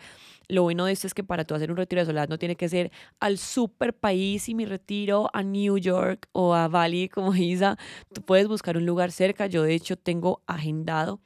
[0.48, 2.56] Lo bueno de esto es que para tú hacer un retiro de soledad no tiene
[2.56, 7.34] que ser al super país y mi retiro a New York o a Bali como
[7.36, 7.76] Isa,
[8.12, 11.20] tú puedes buscar un lugar cerca, yo de hecho tengo agendado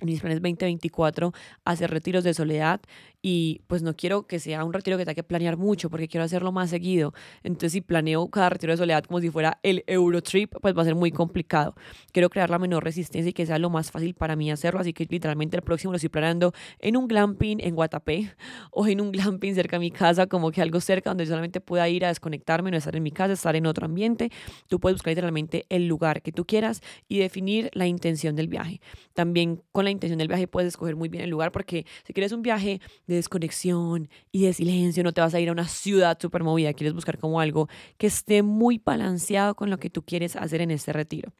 [0.00, 1.32] en mis planes 2024
[1.64, 2.80] hacer retiros de soledad
[3.20, 6.24] y pues no quiero que sea un retiro que tenga que planear mucho porque quiero
[6.24, 7.12] hacerlo más seguido.
[7.42, 10.84] Entonces si planeo cada retiro de soledad como si fuera el Eurotrip, pues va a
[10.84, 11.74] ser muy complicado.
[12.12, 14.92] Quiero crear la menor resistencia y que sea lo más fácil para mí hacerlo, así
[14.92, 18.34] que literalmente el próximo lo estoy planeando en un glamping en Guatapé
[18.70, 21.88] o en un glamping cerca de mi casa, como que algo cerca donde solamente pueda
[21.88, 24.30] ir a desconectarme, no estar en mi casa, estar en otro ambiente.
[24.68, 28.80] Tú puedes buscar literalmente el lugar que tú quieras y definir la intención del viaje.
[29.14, 32.32] También con la intención del viaje puedes escoger muy bien el lugar porque si quieres
[32.32, 36.16] un viaje de desconexión y de silencio, no te vas a ir a una ciudad
[36.20, 40.36] súper movida, quieres buscar como algo que esté muy balanceado con lo que tú quieres
[40.36, 41.32] hacer en este retiro.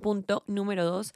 [0.00, 1.12] Punto número dos,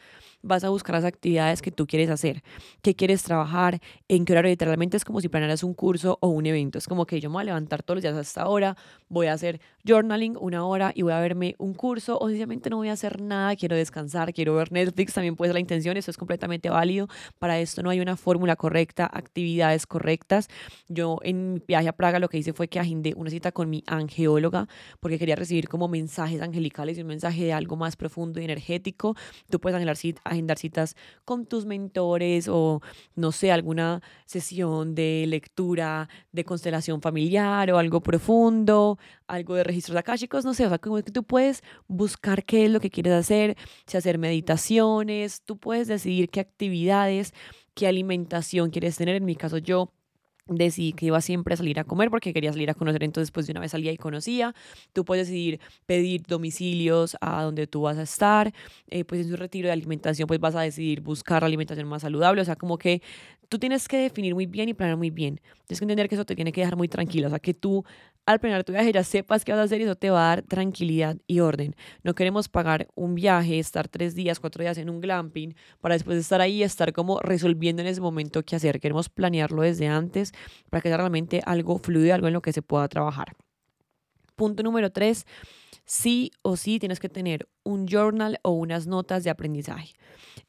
[0.47, 2.43] vas a buscar las actividades que tú quieres hacer,
[2.83, 4.51] qué quieres trabajar, en qué horario.
[4.51, 6.79] Literalmente es como si planearas un curso o un evento.
[6.79, 8.77] Es como que yo me voy a levantar todos los días hasta ahora,
[9.09, 12.77] voy a hacer journaling una hora y voy a verme un curso o sencillamente no
[12.77, 16.11] voy a hacer nada, quiero descansar, quiero ver Netflix, también puede ser la intención, eso
[16.11, 17.09] es completamente válido.
[17.39, 20.49] Para esto no hay una fórmula correcta, actividades correctas.
[20.89, 23.71] Yo en mi viaje a Praga lo que hice fue que agendé una cita con
[23.71, 24.69] mi angeóloga
[25.01, 28.77] porque quería recibir como mensajes angelicales y un mensaje de algo más profundo y energético
[29.51, 29.77] Tú puedes
[30.37, 30.95] agendar citas
[31.25, 32.81] con tus mentores o,
[33.15, 39.97] no sé, alguna sesión de lectura de constelación familiar o algo profundo, algo de registros
[39.97, 43.13] akáshicos, no sé, o sea, como que tú puedes buscar qué es lo que quieres
[43.13, 47.35] hacer, si hacer meditaciones, tú puedes decidir qué actividades,
[47.75, 49.17] qué alimentación quieres tener.
[49.17, 49.93] En mi caso, yo
[50.49, 53.47] decidí que iba siempre a salir a comer porque quería salir a conocer, entonces pues
[53.47, 54.55] de una vez salía y conocía.
[54.93, 58.53] Tú puedes decidir pedir domicilios a donde tú vas a estar,
[58.89, 62.03] eh, pues en su retiro de alimentación pues vas a decidir buscar la alimentación más
[62.03, 63.03] saludable, o sea, como que
[63.49, 65.41] tú tienes que definir muy bien y planear muy bien.
[65.67, 67.27] Tienes que entender que eso te tiene que dejar muy tranquilo.
[67.29, 67.85] O sea, que tú
[68.27, 70.37] al planear tu viaje ya sepas qué vas a hacer y eso te va a
[70.37, 71.77] dar tranquilidad y orden.
[72.03, 76.19] No queremos pagar un viaje, estar tres días, cuatro días en un glamping para después
[76.19, 78.81] estar ahí y estar como resolviendo en ese momento qué hacer.
[78.81, 80.33] Queremos planearlo desde antes
[80.71, 83.37] para que sea realmente algo fluido, algo en lo que se pueda trabajar.
[84.35, 85.25] Punto número tres,
[85.87, 89.95] sí o sí tienes que tener un journal o unas notas de aprendizaje.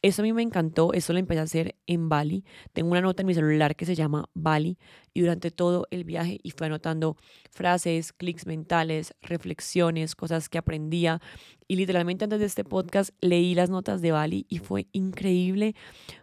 [0.02, 2.44] Eso a mí me encantó, eso lo empecé a hacer en Bali.
[2.74, 4.78] Tengo una nota en mi celular que se llama Bali
[5.14, 7.16] y durante todo el viaje y fui anotando
[7.52, 11.22] frases, clics mentales, reflexiones, cosas que aprendía.
[11.68, 15.76] Y literalmente antes de este podcast leí las notas de Bali y fue increíble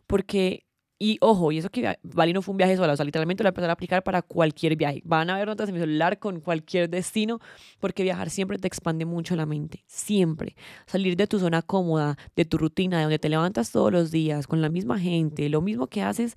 [0.07, 0.64] porque
[0.99, 3.49] y ojo, y eso que Bali no fue un viaje solo, o sea, literalmente lo
[3.49, 5.03] voy a empezar a aplicar para cualquier viaje.
[5.05, 7.41] Van a ver notas en mi celular con cualquier destino,
[7.81, 10.55] porque viajar siempre te expande mucho la mente, siempre.
[10.87, 14.47] Salir de tu zona cómoda, de tu rutina, de donde te levantas todos los días,
[14.47, 16.37] con la misma gente, lo mismo que haces,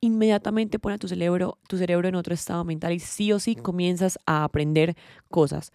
[0.00, 3.56] inmediatamente pone a tu cerebro, tu cerebro en otro estado mental y sí o sí
[3.56, 4.96] comienzas a aprender
[5.28, 5.70] cosas.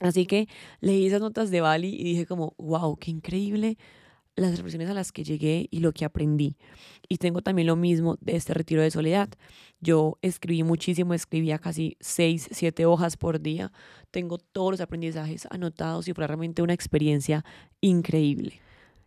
[0.00, 0.48] Así que
[0.80, 3.78] leí esas notas de Bali y dije como, wow, qué increíble
[4.36, 6.56] las reflexiones a las que llegué y lo que aprendí.
[7.08, 9.28] Y tengo también lo mismo de este retiro de soledad.
[9.80, 13.72] Yo escribí muchísimo, escribía casi seis, siete hojas por día.
[14.10, 17.44] Tengo todos los aprendizajes anotados y fue realmente una experiencia
[17.80, 18.60] increíble.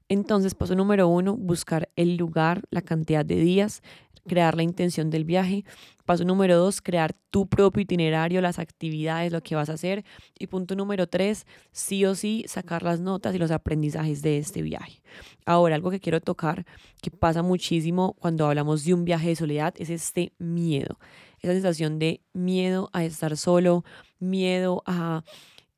[0.08, 3.82] Entonces, paso número uno, buscar el lugar, la cantidad de días,
[4.28, 5.66] crear la intención del viaje.
[6.06, 10.06] Paso número dos, crear tu propio itinerario, las actividades, lo que vas a hacer.
[10.38, 14.62] Y punto número tres, sí o sí, sacar las notas y los aprendizajes de este
[14.62, 15.02] viaje.
[15.46, 16.66] Ahora, algo que quiero tocar,
[17.02, 21.00] que pasa muchísimo cuando hablamos de un viaje de soledad, es este miedo.
[21.40, 23.84] Esa sensación de miedo a estar solo,
[24.20, 25.24] miedo a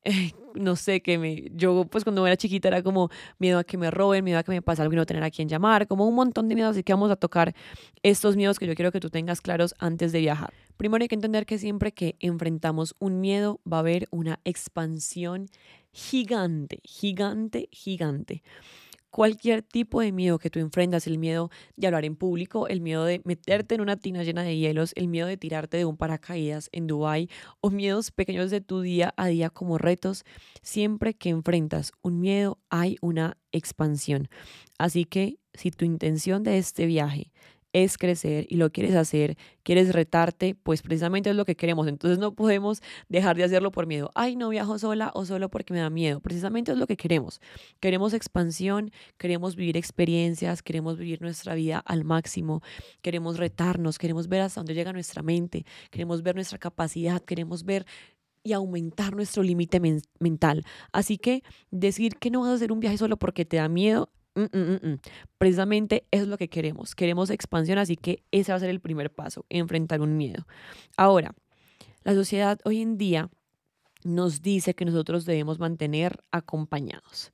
[0.54, 3.90] no sé, que me, yo pues cuando era chiquita era como miedo a que me
[3.90, 6.14] roben, miedo a que me pase algo y no tener a quien llamar, como un
[6.14, 7.54] montón de miedos, así que vamos a tocar
[8.02, 10.52] estos miedos que yo quiero que tú tengas claros antes de viajar.
[10.76, 15.46] Primero hay que entender que siempre que enfrentamos un miedo va a haber una expansión
[15.92, 18.42] gigante, gigante, gigante
[19.10, 23.04] cualquier tipo de miedo que tú enfrentas, el miedo de hablar en público, el miedo
[23.04, 26.68] de meterte en una tina llena de hielos, el miedo de tirarte de un paracaídas
[26.72, 27.28] en Dubai
[27.60, 30.24] o miedos pequeños de tu día a día como retos,
[30.62, 34.28] siempre que enfrentas un miedo hay una expansión.
[34.78, 37.32] Así que si tu intención de este viaje
[37.72, 41.86] es crecer y lo quieres hacer, quieres retarte, pues precisamente es lo que queremos.
[41.88, 44.10] Entonces no podemos dejar de hacerlo por miedo.
[44.14, 46.20] Ay, no viajo sola o solo porque me da miedo.
[46.20, 47.40] Precisamente es lo que queremos.
[47.80, 52.62] Queremos expansión, queremos vivir experiencias, queremos vivir nuestra vida al máximo,
[53.02, 57.86] queremos retarnos, queremos ver hasta dónde llega nuestra mente, queremos ver nuestra capacidad, queremos ver
[58.42, 59.80] y aumentar nuestro límite
[60.20, 60.64] mental.
[60.92, 64.10] Así que decir que no vas a hacer un viaje solo porque te da miedo
[64.38, 64.98] Mm, mm, mm,
[65.36, 66.94] Precisamente es lo que queremos.
[66.94, 70.46] Queremos expansión, así que ese va a ser el primer paso, enfrentar un miedo.
[70.96, 71.34] Ahora,
[72.04, 73.30] la sociedad hoy en día
[74.04, 77.32] nos dice que nosotros debemos mantener acompañados,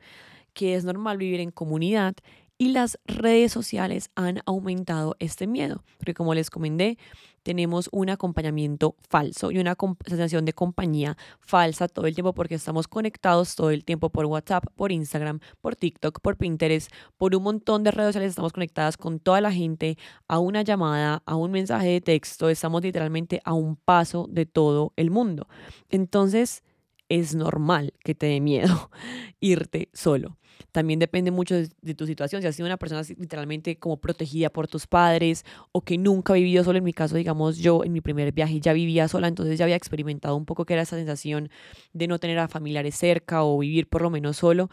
[0.55, 2.15] que es normal vivir en comunidad
[2.57, 6.99] y las redes sociales han aumentado este miedo, porque como les comenté,
[7.45, 9.77] tenemos un acompañamiento falso y una
[10.07, 14.65] sensación de compañía falsa todo el tiempo porque estamos conectados todo el tiempo por WhatsApp,
[14.75, 19.21] por Instagram, por TikTok, por Pinterest, por un montón de redes sociales, estamos conectadas con
[19.21, 23.77] toda la gente, a una llamada, a un mensaje de texto, estamos literalmente a un
[23.77, 25.47] paso de todo el mundo.
[25.91, 26.63] Entonces,
[27.11, 28.91] es normal que te dé miedo
[29.41, 30.39] irte solo.
[30.73, 32.43] También depende mucho de, tu situación.
[32.43, 36.37] Si has sido una persona literalmente como protegida por tus padres o que nunca ha
[36.37, 39.59] vivido solo, en mi caso, digamos, yo en mi primer viaje ya vivía sola, entonces
[39.59, 41.51] ya había experimentado un poco que era esa sensación
[41.93, 44.71] de no tener a familiares cerca o vivir por lo menos solo.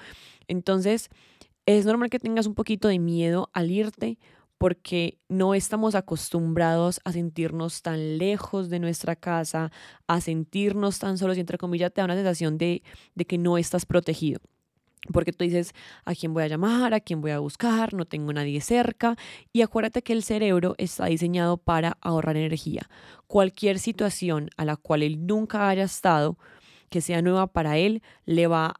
[0.48, 1.10] Entonces,
[1.66, 4.18] es normal que tengas un poquito de miedo al irte
[4.62, 9.72] porque no estamos acostumbrados a sentirnos tan lejos de nuestra casa,
[10.06, 12.84] a sentirnos tan solos y entre comillas te da una sensación de,
[13.16, 14.40] de que no estás protegido.
[15.12, 15.74] Porque tú dices,
[16.06, 16.94] ¿a quién voy a llamar?
[16.94, 17.94] ¿A quién voy a buscar?
[17.94, 19.16] No tengo nadie cerca.
[19.52, 22.88] Y acuérdate que el cerebro está diseñado para ahorrar energía.
[23.28, 26.38] Cualquier situación a la cual él nunca haya estado,
[26.90, 28.80] que sea nueva para él, le va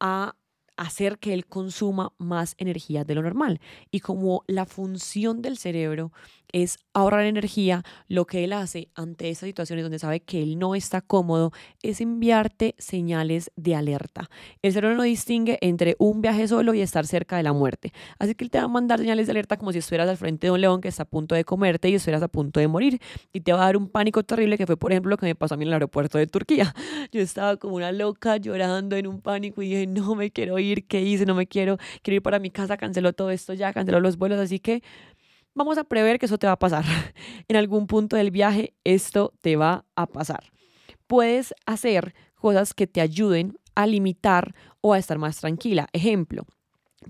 [0.00, 0.34] a
[0.76, 3.60] hacer que él consuma más energía de lo normal.
[3.90, 6.10] Y como la función del cerebro
[6.52, 10.74] es ahorrar energía, lo que él hace ante esas situaciones donde sabe que él no
[10.74, 14.28] está cómodo es enviarte señales de alerta.
[14.62, 17.92] El cerebro no distingue entre un viaje solo y estar cerca de la muerte.
[18.18, 20.46] Así que él te va a mandar señales de alerta como si estuvieras al frente
[20.46, 23.00] de un león que está a punto de comerte y estuvieras a punto de morir.
[23.32, 25.34] Y te va a dar un pánico terrible que fue, por ejemplo, lo que me
[25.34, 26.74] pasó a mí en el aeropuerto de Turquía.
[27.12, 30.86] Yo estaba como una loca llorando en un pánico y dije, no me quiero ir,
[30.86, 31.26] ¿qué hice?
[31.26, 34.38] No me quiero, quiero ir para mi casa, canceló todo esto ya, canceló los vuelos,
[34.38, 34.82] así que
[35.54, 36.84] vamos a prever que eso te va a pasar.
[37.48, 40.52] En algún punto del viaje esto te va a pasar.
[41.06, 45.88] Puedes hacer cosas que te ayuden a limitar o a estar más tranquila.
[45.92, 46.46] Ejemplo,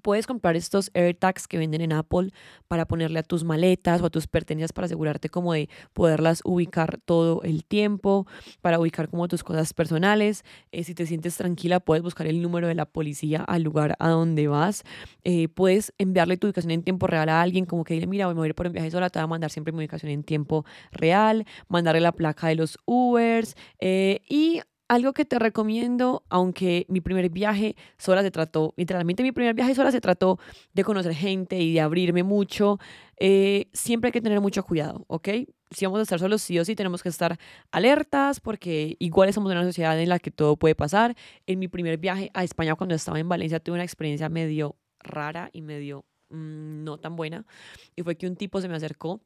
[0.03, 2.31] Puedes comprar estos AirTags que venden en Apple
[2.69, 7.01] para ponerle a tus maletas o a tus pertenencias para asegurarte como de poderlas ubicar
[7.05, 8.25] todo el tiempo,
[8.63, 10.45] para ubicar como tus cosas personales.
[10.71, 14.11] Eh, si te sientes tranquila, puedes buscar el número de la policía al lugar a
[14.11, 14.85] donde vas.
[15.25, 18.47] Eh, puedes enviarle tu ubicación en tiempo real a alguien, como que dile, mira, voy
[18.47, 20.65] a ir por un viaje sola, te voy a mandar siempre mi ubicación en tiempo
[20.93, 27.01] real, mandarle la placa de los Ubers eh, y algo que te recomiendo, aunque mi
[27.01, 30.41] primer viaje sola se trató, literalmente mi primer viaje sola se trató
[30.73, 32.81] de conocer gente y de abrirme mucho,
[33.17, 35.29] eh, siempre hay que tener mucho cuidado, ¿ok?
[35.71, 37.39] Si vamos a estar solos, sí o tenemos que estar
[37.71, 41.15] alertas porque igual estamos en una sociedad en la que todo puede pasar.
[41.47, 45.51] En mi primer viaje a España, cuando estaba en Valencia, tuve una experiencia medio rara
[45.53, 47.47] y medio mm, no tan buena.
[47.95, 49.21] Y fue que un tipo se me acercó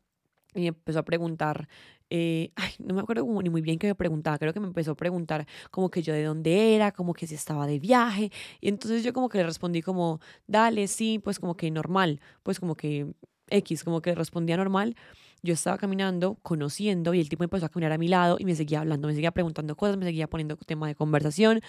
[0.55, 1.69] y me empezó a preguntar,
[2.11, 4.93] eh, ay, no me acuerdo ni muy bien qué me preguntaba, creo que me empezó
[4.93, 8.31] a preguntar como que yo de dónde era, como que si estaba de viaje,
[8.61, 12.61] y entonces yo como que le respondí como, dale, sí, pues como que normal, pues
[12.61, 13.15] como que
[13.49, 14.97] X, como que respondía normal,
[15.45, 18.57] yo estaba caminando, conociendo, y el tipo empezó a caminar a mi lado y me
[18.57, 21.61] seguía hablando, me seguía preguntando cosas, me seguía poniendo tema de conversación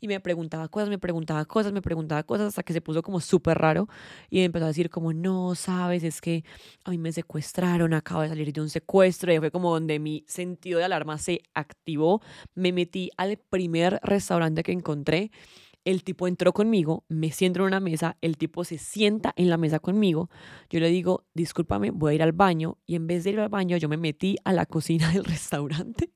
[0.00, 3.20] y me preguntaba cosas, me preguntaba cosas, me preguntaba cosas hasta que se puso como
[3.20, 3.88] súper raro
[4.30, 6.44] y empezó a decir como, no, sabes, es que
[6.84, 10.24] a mí me secuestraron, acabo de salir de un secuestro y fue como donde mi
[10.26, 12.22] sentido de alarma se activó,
[12.56, 15.30] me metí al primer restaurante que encontré
[15.84, 19.56] el tipo entró conmigo, me siento en una mesa, el tipo se sienta en la
[19.56, 20.30] mesa conmigo.
[20.68, 22.78] Yo le digo, discúlpame, voy a ir al baño.
[22.86, 26.10] Y en vez de ir al baño, yo me metí a la cocina del restaurante.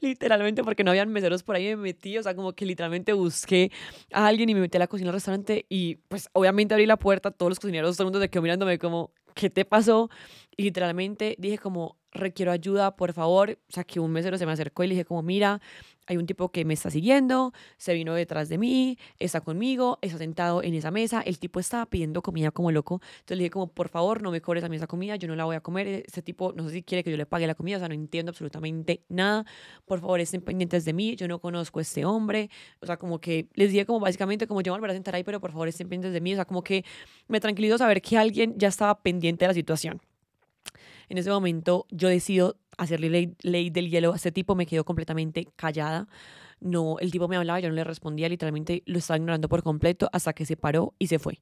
[0.00, 3.72] literalmente porque no habían meseros por ahí me metí, o sea, como que literalmente busqué
[4.12, 6.96] a alguien y me metí a la cocina del restaurante y pues obviamente abrí la
[6.96, 10.10] puerta, todos los cocineros, todo el mundo se quedó mirándome como, ¿qué te pasó?
[10.56, 13.58] Y literalmente dije como, requiero ayuda, por favor.
[13.68, 15.60] O sea, que un mesero se me acercó y le dije como, mira,
[16.08, 20.16] hay un tipo que me está siguiendo, se vino detrás de mí, está conmigo, está
[20.16, 23.66] sentado en esa mesa, el tipo estaba pidiendo comida como loco, entonces le dije como,
[23.68, 26.04] por favor, no me cobres a mí esa comida, yo no la voy a comer,
[26.06, 27.94] ese tipo no sé si quiere que yo le pague la comida, o sea, no
[27.94, 29.44] entiendo absolutamente nada,
[29.84, 32.48] por favor, estén pendientes de mí, yo no conozco a este hombre,
[32.80, 35.24] o sea, como que les dije como básicamente como yo me volveré a sentar ahí,
[35.24, 36.86] pero por favor, estén pendientes de mí, o sea, como que
[37.28, 40.00] me tranquilizó saber que alguien ya estaba pendiente de la situación.
[41.08, 44.84] En ese momento yo decido hacerle ley, ley del hielo a este tipo, me quedo
[44.84, 46.08] completamente callada.
[46.60, 50.08] No, el tipo me hablaba, yo no le respondía, literalmente lo estaba ignorando por completo
[50.12, 51.40] hasta que se paró y se fue.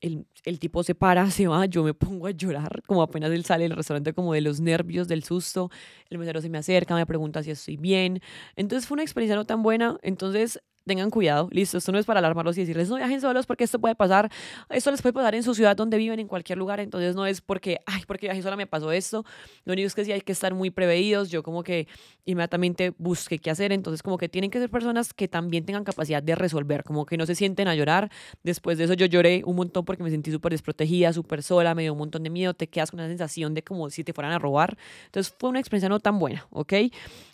[0.00, 3.44] El, el, tipo se para, se va, yo me pongo a llorar, como apenas él
[3.44, 5.70] sale del restaurante, como de los nervios, del susto.
[6.10, 8.20] El mesero se me acerca, me pregunta si estoy bien.
[8.56, 9.98] Entonces fue una experiencia no tan buena.
[10.02, 13.64] Entonces tengan cuidado, listo, esto no es para alarmarlos y decirles no viajen solos porque
[13.64, 14.30] esto puede pasar,
[14.70, 17.40] esto les puede pasar en su ciudad donde viven, en cualquier lugar, entonces no es
[17.40, 19.24] porque, ay, porque viajé sola me pasó esto,
[19.64, 21.88] lo único es que sí hay que estar muy preveídos, yo como que
[22.24, 26.22] inmediatamente busqué qué hacer, entonces como que tienen que ser personas que también tengan capacidad
[26.22, 28.10] de resolver, como que no se sienten a llorar,
[28.44, 31.82] después de eso yo lloré un montón porque me sentí súper desprotegida, súper sola, me
[31.82, 34.32] dio un montón de miedo, te quedas con una sensación de como si te fueran
[34.32, 34.76] a robar,
[35.06, 36.74] entonces fue una experiencia no tan buena, ¿ok?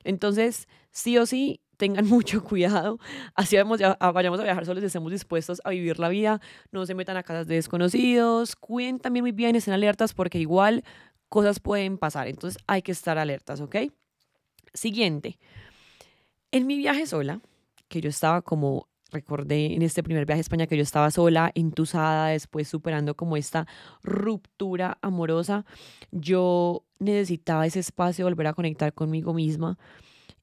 [0.05, 2.99] Entonces, sí o sí, tengan mucho cuidado,
[3.35, 7.17] así vamos, vayamos a viajar solos, estemos dispuestos a vivir la vida, no se metan
[7.17, 10.85] a casas de desconocidos, cuiden también muy bien, estén alertas porque igual
[11.29, 13.77] cosas pueden pasar, entonces hay que estar alertas, ¿ok?
[14.75, 15.39] Siguiente,
[16.51, 17.41] en mi viaje sola,
[17.89, 21.53] que yo estaba como recordé en este primer viaje a España que yo estaba sola,
[21.55, 23.67] entusada, después superando como esta
[24.03, 25.65] ruptura amorosa,
[26.11, 29.79] yo necesitaba ese espacio, volver a conectar conmigo misma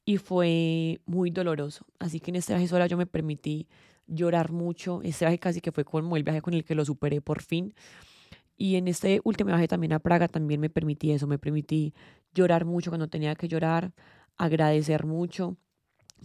[0.04, 1.86] y fue muy doloroso.
[1.98, 3.68] Así que en este viaje sola yo me permití
[4.06, 5.00] llorar mucho.
[5.02, 7.74] Este viaje casi que fue como el viaje con el que lo superé por fin.
[8.56, 11.94] Y en este último viaje también a Praga también me permití eso, me permití
[12.34, 13.92] llorar mucho cuando tenía que llorar,
[14.36, 15.56] agradecer mucho.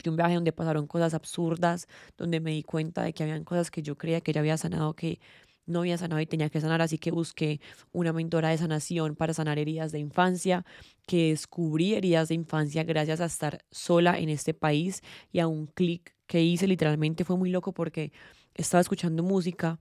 [0.03, 3.71] Fue un viaje donde pasaron cosas absurdas, donde me di cuenta de que habían cosas
[3.71, 5.19] que yo creía que ya había sanado que
[5.65, 7.59] no había sanado y tenía que sanar, así que busqué
[7.91, 10.65] una mentora de sanación para sanar heridas de infancia,
[11.07, 15.01] que descubrí heridas de infancia gracias a estar sola en este país
[15.31, 18.11] y a un clic que hice literalmente fue muy loco porque
[18.55, 19.79] estaba escuchando música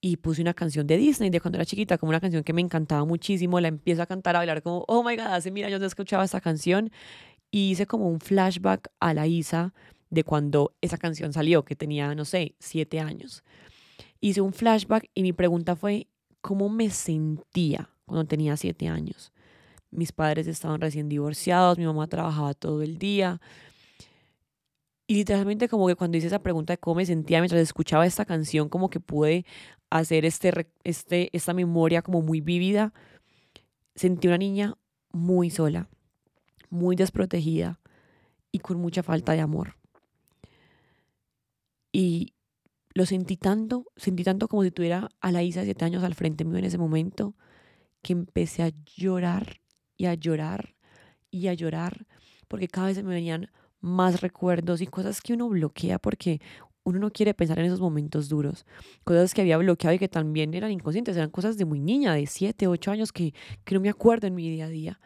[0.00, 2.60] y puse una canción de Disney de cuando era chiquita, como una canción que me
[2.60, 5.80] encantaba muchísimo, la empiezo a cantar, a bailar como, oh my god, hace mil años
[5.80, 6.90] no escuchaba esta canción
[7.50, 9.74] y hice como un flashback a la Isa
[10.10, 13.42] de cuando esa canción salió, que tenía, no sé, siete años
[14.20, 16.08] hice un flashback y mi pregunta fue,
[16.40, 19.32] ¿cómo me sentía cuando tenía siete años?
[19.90, 23.40] Mis padres estaban recién divorciados, mi mamá trabajaba todo el día.
[25.06, 28.26] Y literalmente como que cuando hice esa pregunta de cómo me sentía mientras escuchaba esta
[28.26, 29.46] canción, como que pude
[29.88, 32.92] hacer este, este, esta memoria como muy vívida,
[33.94, 34.76] sentí una niña
[35.12, 35.88] muy sola,
[36.68, 37.80] muy desprotegida
[38.52, 39.76] y con mucha falta de amor.
[41.90, 42.34] Y
[42.98, 46.16] lo sentí tanto, sentí tanto como si tuviera a la Isa de siete años al
[46.16, 47.36] frente mío en ese momento,
[48.02, 49.60] que empecé a llorar
[49.96, 50.74] y a llorar
[51.30, 52.08] y a llorar,
[52.48, 56.40] porque cada vez me venían más recuerdos y cosas que uno bloquea porque
[56.82, 58.66] uno no quiere pensar en esos momentos duros,
[59.04, 62.26] cosas que había bloqueado y que también eran inconscientes, eran cosas de muy niña, de
[62.26, 63.32] siete, ocho años que,
[63.64, 65.00] que no me acuerdo en mi día a día.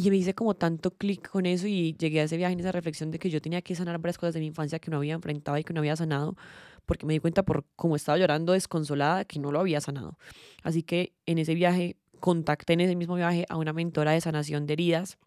[0.00, 2.70] Y me hice como tanto clic con eso y llegué a ese viaje en esa
[2.70, 5.14] reflexión de que yo tenía que sanar varias cosas de mi infancia que no había
[5.14, 6.36] enfrentado y que no había sanado,
[6.86, 10.16] porque me di cuenta por cómo estaba llorando desconsolada que no lo había sanado.
[10.62, 14.66] Así que en ese viaje contacté en ese mismo viaje a una mentora de sanación
[14.66, 15.18] de heridas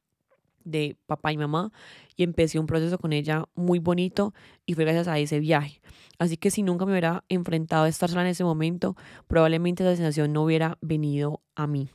[0.64, 1.74] de papá y mamá
[2.16, 4.34] y empecé un proceso con ella muy bonito
[4.66, 5.82] y fue gracias a ese viaje.
[6.18, 8.96] Así que si nunca me hubiera enfrentado a estar sola en ese momento,
[9.28, 11.90] probablemente esa sensación no hubiera venido a mí.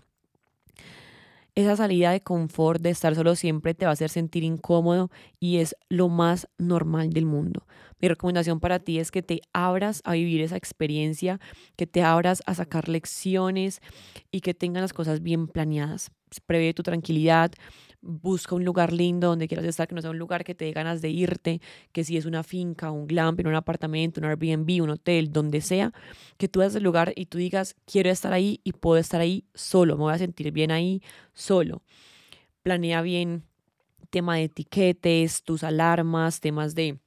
[1.56, 5.56] Esa salida de confort de estar solo siempre te va a hacer sentir incómodo y
[5.56, 7.66] es lo más normal del mundo.
[7.98, 11.40] Mi recomendación para ti es que te abras a vivir esa experiencia,
[11.76, 13.80] que te abras a sacar lecciones
[14.30, 16.10] y que tengas las cosas bien planeadas.
[16.44, 17.52] Prevé tu tranquilidad,
[18.06, 20.72] busca un lugar lindo donde quieras estar, que no sea un lugar que te dé
[20.72, 21.60] ganas de irte,
[21.92, 25.92] que si es una finca, un glamping, un apartamento, un Airbnb, un hotel, donde sea,
[26.36, 29.44] que tú veas el lugar y tú digas, quiero estar ahí y puedo estar ahí
[29.54, 31.02] solo, me voy a sentir bien ahí
[31.32, 31.82] solo.
[32.62, 33.44] Planea bien
[34.10, 36.98] tema de etiquetes, tus alarmas, temas de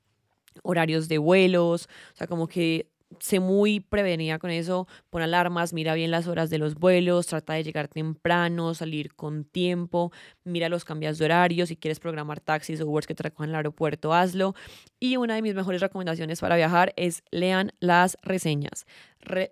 [0.63, 2.88] horarios de vuelos, o sea, como que
[3.19, 7.53] sé muy prevenida con eso, pon alarmas, mira bien las horas de los vuelos, trata
[7.53, 10.11] de llegar temprano, salir con tiempo,
[10.43, 13.55] mira los cambios de horario, si quieres programar taxis o Ubers que te recojan el
[13.55, 14.53] aeropuerto, hazlo.
[14.99, 18.85] Y una de mis mejores recomendaciones para viajar es lean las reseñas.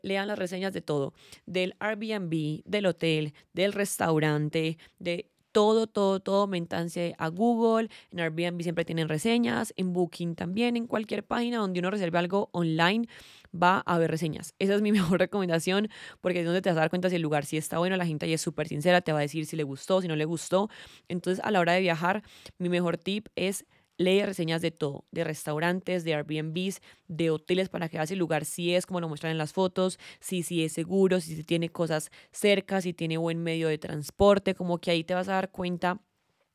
[0.01, 1.14] lean las reseñas de todo,
[1.45, 8.62] del Airbnb, del hotel, del restaurante, de todo, todo, todo, mentanse a Google, en Airbnb
[8.62, 13.08] siempre tienen reseñas, en Booking también, en cualquier página donde uno reserve algo online
[13.51, 14.53] va a haber reseñas.
[14.60, 15.89] Esa es mi mejor recomendación
[16.22, 18.05] porque es donde te vas a dar cuenta si el lugar sí está bueno, la
[18.05, 20.26] gente ahí es súper sincera, te va a decir si le gustó, si no le
[20.26, 20.70] gustó.
[21.08, 22.22] Entonces a la hora de viajar,
[22.60, 23.66] mi mejor tip es
[23.98, 28.45] leer reseñas de todo, de restaurantes, de Airbnbs, de hoteles para que veas el lugar
[28.45, 32.12] si es como lo muestran en las fotos, si, si es seguro, si tiene cosas
[32.32, 36.02] cerca, si tiene buen medio de transporte, como que ahí te vas a dar cuenta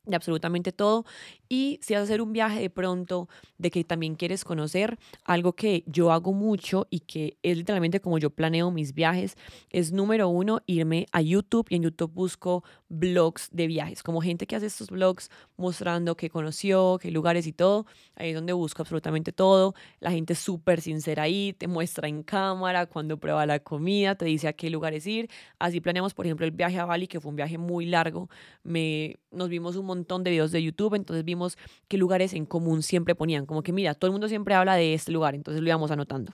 [0.05, 1.05] de absolutamente todo.
[1.49, 5.53] Y si vas a hacer un viaje de pronto, de que también quieres conocer, algo
[5.53, 9.37] que yo hago mucho y que es literalmente como yo planeo mis viajes,
[9.69, 14.45] es número uno, irme a YouTube y en YouTube busco blogs de viajes, como gente
[14.45, 17.85] que hace estos blogs mostrando qué conoció, qué lugares y todo.
[18.15, 19.73] Ahí es donde busco absolutamente todo.
[19.99, 24.25] La gente es súper sincera ahí, te muestra en cámara cuando prueba la comida, te
[24.25, 25.29] dice a qué lugares ir.
[25.59, 28.29] Así planeamos, por ejemplo, el viaje a Bali, que fue un viaje muy largo.
[28.63, 32.83] Me, nos vimos un montón de videos de YouTube, entonces vimos qué lugares en común
[32.83, 35.67] siempre ponían, como que mira, todo el mundo siempre habla de este lugar, entonces lo
[35.67, 36.33] íbamos anotando.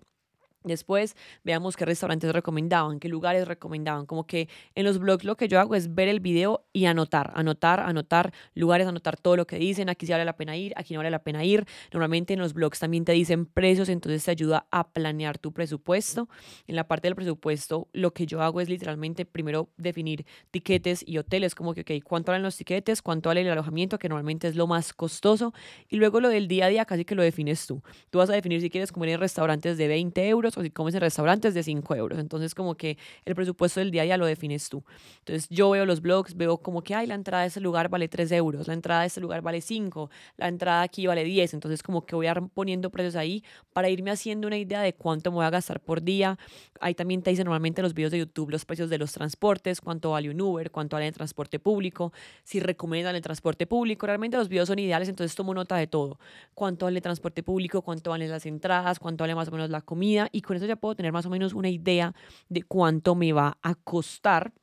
[0.65, 4.05] Después veamos qué restaurantes recomendaban, qué lugares recomendaban.
[4.05, 7.31] Como que en los blogs lo que yo hago es ver el video y anotar,
[7.33, 9.87] anotar, anotar lugares, anotar todo lo que dicen.
[9.87, 11.65] Aquí sí vale la pena ir, aquí no vale la pena ir.
[11.93, 16.27] Normalmente en los blogs también te dicen precios, entonces te ayuda a planear tu presupuesto.
[16.67, 21.19] En la parte del presupuesto lo que yo hago es literalmente primero definir tiquetes y
[21.19, 23.01] hoteles, como que, ok, ¿cuánto valen los tiquetes?
[23.01, 23.97] ¿Cuánto vale el alojamiento?
[23.97, 25.53] Que normalmente es lo más costoso.
[25.87, 27.81] Y luego lo del día a día casi que lo defines tú.
[28.09, 30.95] Tú vas a definir si quieres comer en restaurantes de 20 euros o si comes
[30.95, 32.19] en restaurantes de 5 euros.
[32.19, 34.83] Entonces como que el presupuesto del día ya lo defines tú.
[35.19, 38.07] Entonces yo veo los blogs, veo como que, ay, la entrada de ese lugar vale
[38.07, 41.53] 3 euros, la entrada de ese lugar vale 5, la entrada aquí vale 10.
[41.53, 43.43] Entonces como que voy a poniendo precios ahí
[43.73, 46.37] para irme haciendo una idea de cuánto me voy a gastar por día.
[46.79, 49.81] Ahí también te dicen normalmente en los videos de YouTube los precios de los transportes,
[49.81, 54.05] cuánto vale un Uber, cuánto vale el transporte público, si recomiendan el transporte público.
[54.05, 56.19] Realmente los videos son ideales, entonces tomo nota de todo.
[56.53, 59.81] Cuánto vale el transporte público, cuánto valen las entradas, cuánto vale más o menos la
[59.81, 62.13] comida y con eso ya puedo tener más o menos una idea
[62.49, 64.53] de cuánto me va a costar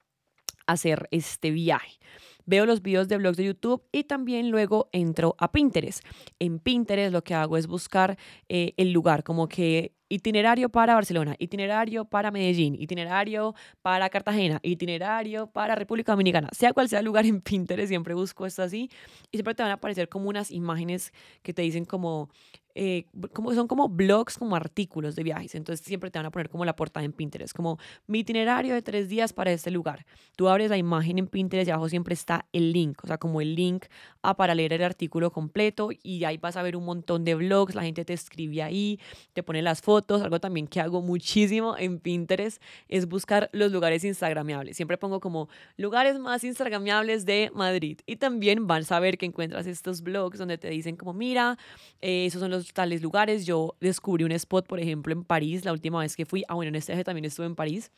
[0.67, 1.99] hacer este viaje.
[2.45, 6.05] Veo los videos de blogs de YouTube y también luego entro a Pinterest.
[6.39, 8.17] En Pinterest lo que hago es buscar
[8.49, 15.49] eh, el lugar, como que itinerario para Barcelona, itinerario para Medellín, itinerario para Cartagena, itinerario
[15.49, 18.89] para República Dominicana, sea cual sea el lugar en Pinterest, siempre busco esto así
[19.33, 21.13] y siempre te van a aparecer como unas imágenes
[21.43, 22.31] que te dicen como
[22.79, 25.55] eh, como, son como blogs, como artículos de viajes.
[25.55, 28.83] Entonces siempre te van a poner como la portada en Pinterest, como mi itinerario de
[28.83, 30.05] tres días para este lugar.
[30.37, 33.41] Tú abres la imagen en Pinterest y abajo siempre está el link, o sea, como
[33.41, 33.87] el link
[34.21, 37.75] a para leer el artículo completo y ahí vas a ver un montón de blogs,
[37.75, 39.01] la gente te escribe ahí,
[39.33, 40.21] te pone las fotos.
[40.21, 44.77] Algo también que hago muchísimo en Pinterest es buscar los lugares instagramiables.
[44.77, 45.49] Siempre pongo como
[45.79, 50.59] lugares más instagramiables de Madrid y también van a saber que encuentras estos blogs donde
[50.59, 51.57] te dicen como, mira,
[52.03, 53.47] eh, esos son los tales lugares.
[53.47, 56.45] Yo descubrí un spot, por ejemplo, en París, la última vez que fui.
[56.49, 57.91] Ah, bueno, en este viaje también estuve en París.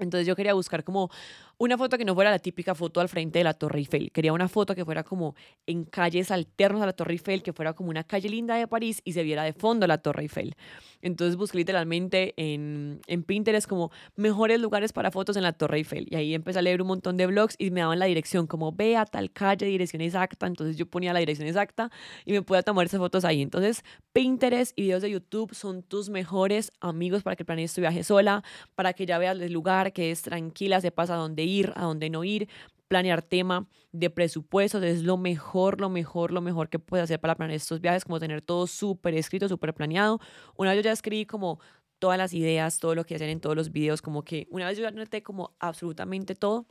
[0.00, 1.10] Entonces yo quería buscar como
[1.58, 4.10] una foto que no fuera la típica foto al frente de la Torre Eiffel.
[4.12, 5.34] Quería una foto que fuera como
[5.66, 9.00] en calles alternas a la Torre Eiffel, que fuera como una calle linda de París
[9.04, 10.54] y se viera de fondo la Torre Eiffel.
[11.02, 16.06] Entonces busqué literalmente en, en Pinterest como mejores lugares para fotos en la Torre Eiffel.
[16.10, 18.72] Y ahí empecé a leer un montón de blogs y me daban la dirección, como
[18.72, 20.46] ve a tal calle, dirección exacta.
[20.46, 21.90] Entonces yo ponía la dirección exacta
[22.24, 23.42] y me podía tomar esas fotos ahí.
[23.42, 28.02] Entonces Pinterest y videos de YouTube son tus mejores amigos para que planees tu viaje
[28.02, 28.42] sola,
[28.74, 32.10] para que ya veas el lugar, que es tranquila, sepas a dónde ir, a dónde
[32.10, 32.48] no ir,
[32.88, 37.34] planear tema de presupuestos, es lo mejor, lo mejor, lo mejor que puedes hacer para
[37.34, 40.20] planear estos viajes, como tener todo súper escrito, súper planeado.
[40.56, 41.58] Una vez yo ya escribí como
[41.98, 44.78] todas las ideas, todo lo que hacen en todos los videos, como que una vez
[44.78, 46.66] yo ya noté como absolutamente todo,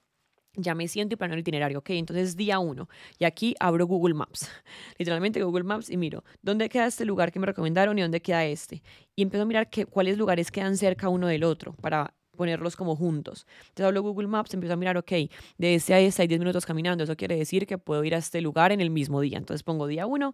[0.56, 4.14] ya me siento y planeo el itinerario, ok, entonces día uno, y aquí abro Google
[4.14, 4.50] Maps,
[5.00, 8.46] literalmente Google Maps y miro, ¿dónde queda este lugar que me recomendaron y dónde queda
[8.46, 8.84] este?
[9.16, 12.96] Y empiezo a mirar que, cuáles lugares quedan cerca uno del otro para ponerlos como
[12.96, 13.46] juntos.
[13.62, 15.12] Entonces hablo Google Maps, empiezo a mirar, ok,
[15.58, 18.18] de este a este hay 10 minutos caminando, eso quiere decir que puedo ir a
[18.18, 19.38] este lugar en el mismo día.
[19.38, 20.34] Entonces pongo día 1,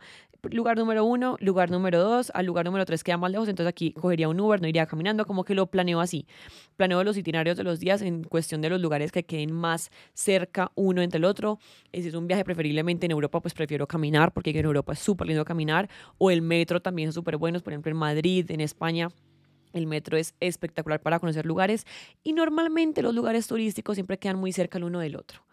[0.52, 3.92] lugar número 1, lugar número 2, al lugar número 3 queda más lejos, entonces aquí
[3.94, 6.26] cogería un Uber, no iría caminando, como que lo planeo así.
[6.78, 10.72] Planeo los itinerarios de los días en cuestión de los lugares que queden más cerca
[10.76, 11.60] uno entre el otro.
[11.94, 15.28] Si es un viaje preferiblemente en Europa, pues prefiero caminar, porque en Europa es súper
[15.28, 19.10] lindo caminar, o el metro también es súper bueno, por ejemplo en Madrid, en España
[19.74, 21.86] el metro es espectacular para conocer lugares
[22.24, 25.46] y normalmente los lugares turísticos siempre quedan muy cerca el uno del otro.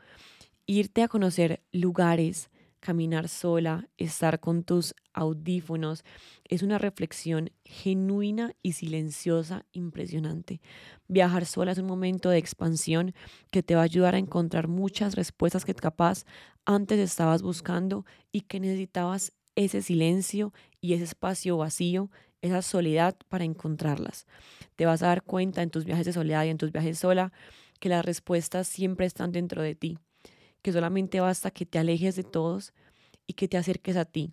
[0.66, 2.50] Irte a conocer lugares,
[2.80, 6.04] caminar sola, estar con tus audífonos,
[6.44, 10.60] es una reflexión genuina y silenciosa impresionante.
[11.08, 13.14] Viajar sola es un momento de expansión
[13.50, 16.24] que te va a ayudar a encontrar muchas respuestas que capaz
[16.64, 22.10] antes estabas buscando y que necesitabas ese silencio y ese espacio vacío
[22.42, 24.26] esa soledad para encontrarlas.
[24.76, 27.32] Te vas a dar cuenta en tus viajes de soledad y en tus viajes sola
[27.80, 29.98] que las respuestas siempre están dentro de ti,
[30.62, 32.72] que solamente basta que te alejes de todos
[33.26, 34.32] y que te acerques a ti,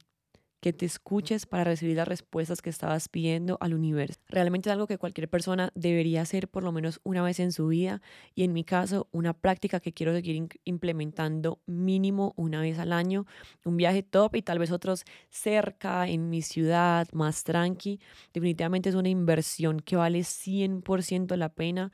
[0.64, 4.22] que te escuches para recibir las respuestas que estabas pidiendo al universo.
[4.30, 7.68] Realmente es algo que cualquier persona debería hacer por lo menos una vez en su
[7.68, 8.02] vida
[8.34, 13.26] y en mi caso una práctica que quiero seguir implementando mínimo una vez al año,
[13.66, 18.00] un viaje top y tal vez otros cerca en mi ciudad, más tranqui.
[18.34, 21.92] Definitivamente es una inversión que vale 100% la pena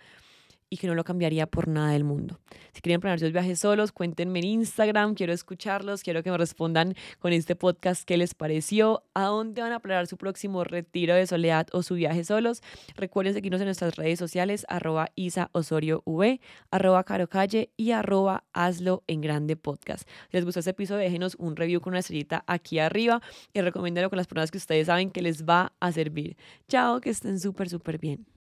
[0.70, 2.40] y que no lo cambiaría por nada del mundo.
[2.74, 6.96] Si quieren planear sus viajes solos, cuéntenme en Instagram, quiero escucharlos, quiero que me respondan
[7.20, 11.26] con este podcast qué les pareció, a dónde van a planear su próximo retiro de
[11.28, 12.62] soledad o su viaje solos.
[12.96, 16.04] Recuerden seguirnos en nuestras redes sociales, arroba Isa Osorio
[16.72, 20.08] arroba Caro Calle y arroba Hazlo en Grande Podcast.
[20.30, 23.22] Si les gustó este episodio, déjenos un review con una estrellita aquí arriba
[23.54, 26.38] y recomiéndenlo con las personas que ustedes saben que les va a servir.
[26.68, 28.39] Chao, que estén súper, súper bien.